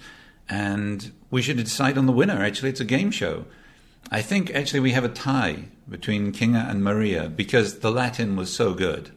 And 0.49 1.13
we 1.31 1.43
should 1.43 1.57
decide 1.57 1.97
on 1.97 2.07
the 2.07 2.13
winner. 2.13 2.45
Actually, 2.45 2.71
it's 2.71 2.81
a 2.81 2.85
game 2.85 3.11
show. 3.11 3.47
I 4.11 4.21
think 4.21 4.55
actually 4.55 4.81
we 4.81 4.93
have 4.93 5.05
a 5.05 5.09
tie 5.09 5.65
between 5.89 6.33
Kinga 6.33 6.69
and 6.69 6.85
Maria 6.85 7.29
because 7.29 7.79
the 7.79 7.91
Latin 7.91 8.37
was 8.37 8.55
so 8.55 8.75
good. 8.75 9.11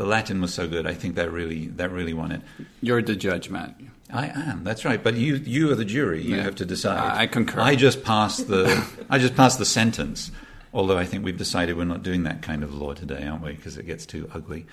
The 0.00 0.06
Latin 0.06 0.40
was 0.40 0.54
so 0.54 0.66
good. 0.66 0.86
I 0.86 0.94
think 0.94 1.16
that 1.16 1.30
really 1.30 1.66
that 1.76 1.90
really 1.90 2.14
won 2.14 2.32
it. 2.32 2.40
You're 2.80 3.02
the 3.02 3.14
judge, 3.14 3.50
Matt. 3.50 3.74
I 4.10 4.28
am. 4.28 4.64
That's 4.64 4.86
right. 4.86 5.02
But 5.04 5.16
you 5.16 5.34
you 5.34 5.70
are 5.70 5.74
the 5.74 5.84
jury. 5.84 6.22
You 6.22 6.36
Yeah. 6.36 6.42
have 6.44 6.54
to 6.54 6.64
decide. 6.64 6.98
I- 6.98 7.22
I 7.24 7.26
concur. 7.26 7.60
I 7.60 7.74
just 7.76 8.02
passed 8.02 8.48
the 8.48 8.64
I 9.10 9.18
just 9.18 9.36
passed 9.36 9.58
the 9.58 9.66
sentence. 9.66 10.30
Although 10.72 10.96
I 10.96 11.04
think 11.04 11.22
we've 11.22 11.36
decided 11.36 11.76
we're 11.76 11.84
not 11.84 12.02
doing 12.02 12.22
that 12.22 12.40
kind 12.40 12.62
of 12.62 12.72
law 12.74 12.94
today, 12.94 13.26
aren't 13.26 13.44
we? 13.44 13.52
Because 13.52 13.76
it 13.76 13.84
gets 13.84 14.06
too 14.06 14.30
ugly. 14.32 14.64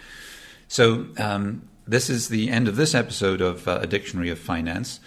So 0.69 1.07
um, 1.17 1.67
this 1.85 2.09
is 2.09 2.29
the 2.29 2.49
end 2.49 2.69
of 2.69 2.77
this 2.77 2.95
episode 2.95 3.41
of 3.41 3.67
uh, 3.67 3.79
A 3.81 3.87
Dictionary 3.87 4.29
of 4.29 4.39
Finance. 4.39 5.01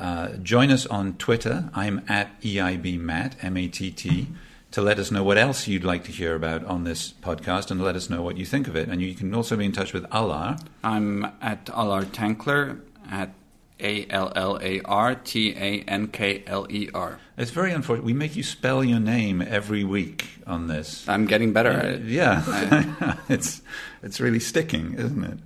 Uh, 0.00 0.28
join 0.42 0.70
us 0.70 0.86
on 0.86 1.14
Twitter. 1.18 1.68
I'm 1.74 2.02
at 2.08 2.40
EIBMatt, 2.40 3.32
M 3.44 3.56
A 3.58 3.68
T 3.68 3.90
T, 3.90 4.28
to 4.76 4.82
let 4.82 4.98
us 4.98 5.10
know 5.10 5.24
what 5.24 5.38
else 5.38 5.66
you'd 5.66 5.84
like 5.84 6.04
to 6.04 6.12
hear 6.12 6.34
about 6.34 6.62
on 6.66 6.84
this 6.84 7.10
podcast 7.10 7.70
and 7.70 7.82
let 7.82 7.96
us 7.96 8.10
know 8.10 8.20
what 8.20 8.36
you 8.36 8.44
think 8.44 8.68
of 8.68 8.76
it. 8.76 8.90
And 8.90 9.00
you 9.00 9.14
can 9.14 9.34
also 9.34 9.56
be 9.56 9.64
in 9.64 9.72
touch 9.72 9.94
with 9.94 10.04
Allar. 10.10 10.60
I'm 10.84 11.24
at 11.40 11.64
Allar 11.64 12.04
Tankler 12.04 12.82
at 13.10 13.32
A 13.80 14.06
L 14.10 14.30
L 14.36 14.58
A 14.60 14.82
R 14.82 15.14
T 15.14 15.54
A 15.56 15.80
N 15.88 16.08
K 16.08 16.44
L 16.46 16.66
E 16.68 16.90
R. 16.92 17.18
It's 17.38 17.52
very 17.52 17.72
unfortunate. 17.72 18.04
We 18.04 18.12
make 18.12 18.36
you 18.36 18.42
spell 18.42 18.84
your 18.84 19.00
name 19.00 19.40
every 19.40 19.82
week 19.82 20.28
on 20.46 20.66
this. 20.66 21.08
I'm 21.08 21.24
getting 21.24 21.54
better 21.54 21.70
at 21.70 21.86
it. 21.86 22.02
Yeah, 22.02 23.16
it's 23.30 23.62
it's 24.02 24.20
really 24.20 24.40
sticking, 24.40 24.92
isn't 24.92 25.24
it? 25.24 25.38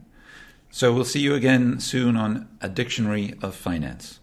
So 0.72 0.92
we'll 0.92 1.04
see 1.04 1.20
you 1.20 1.36
again 1.36 1.78
soon 1.78 2.16
on 2.16 2.48
A 2.60 2.68
Dictionary 2.68 3.34
of 3.42 3.54
Finance. 3.54 4.18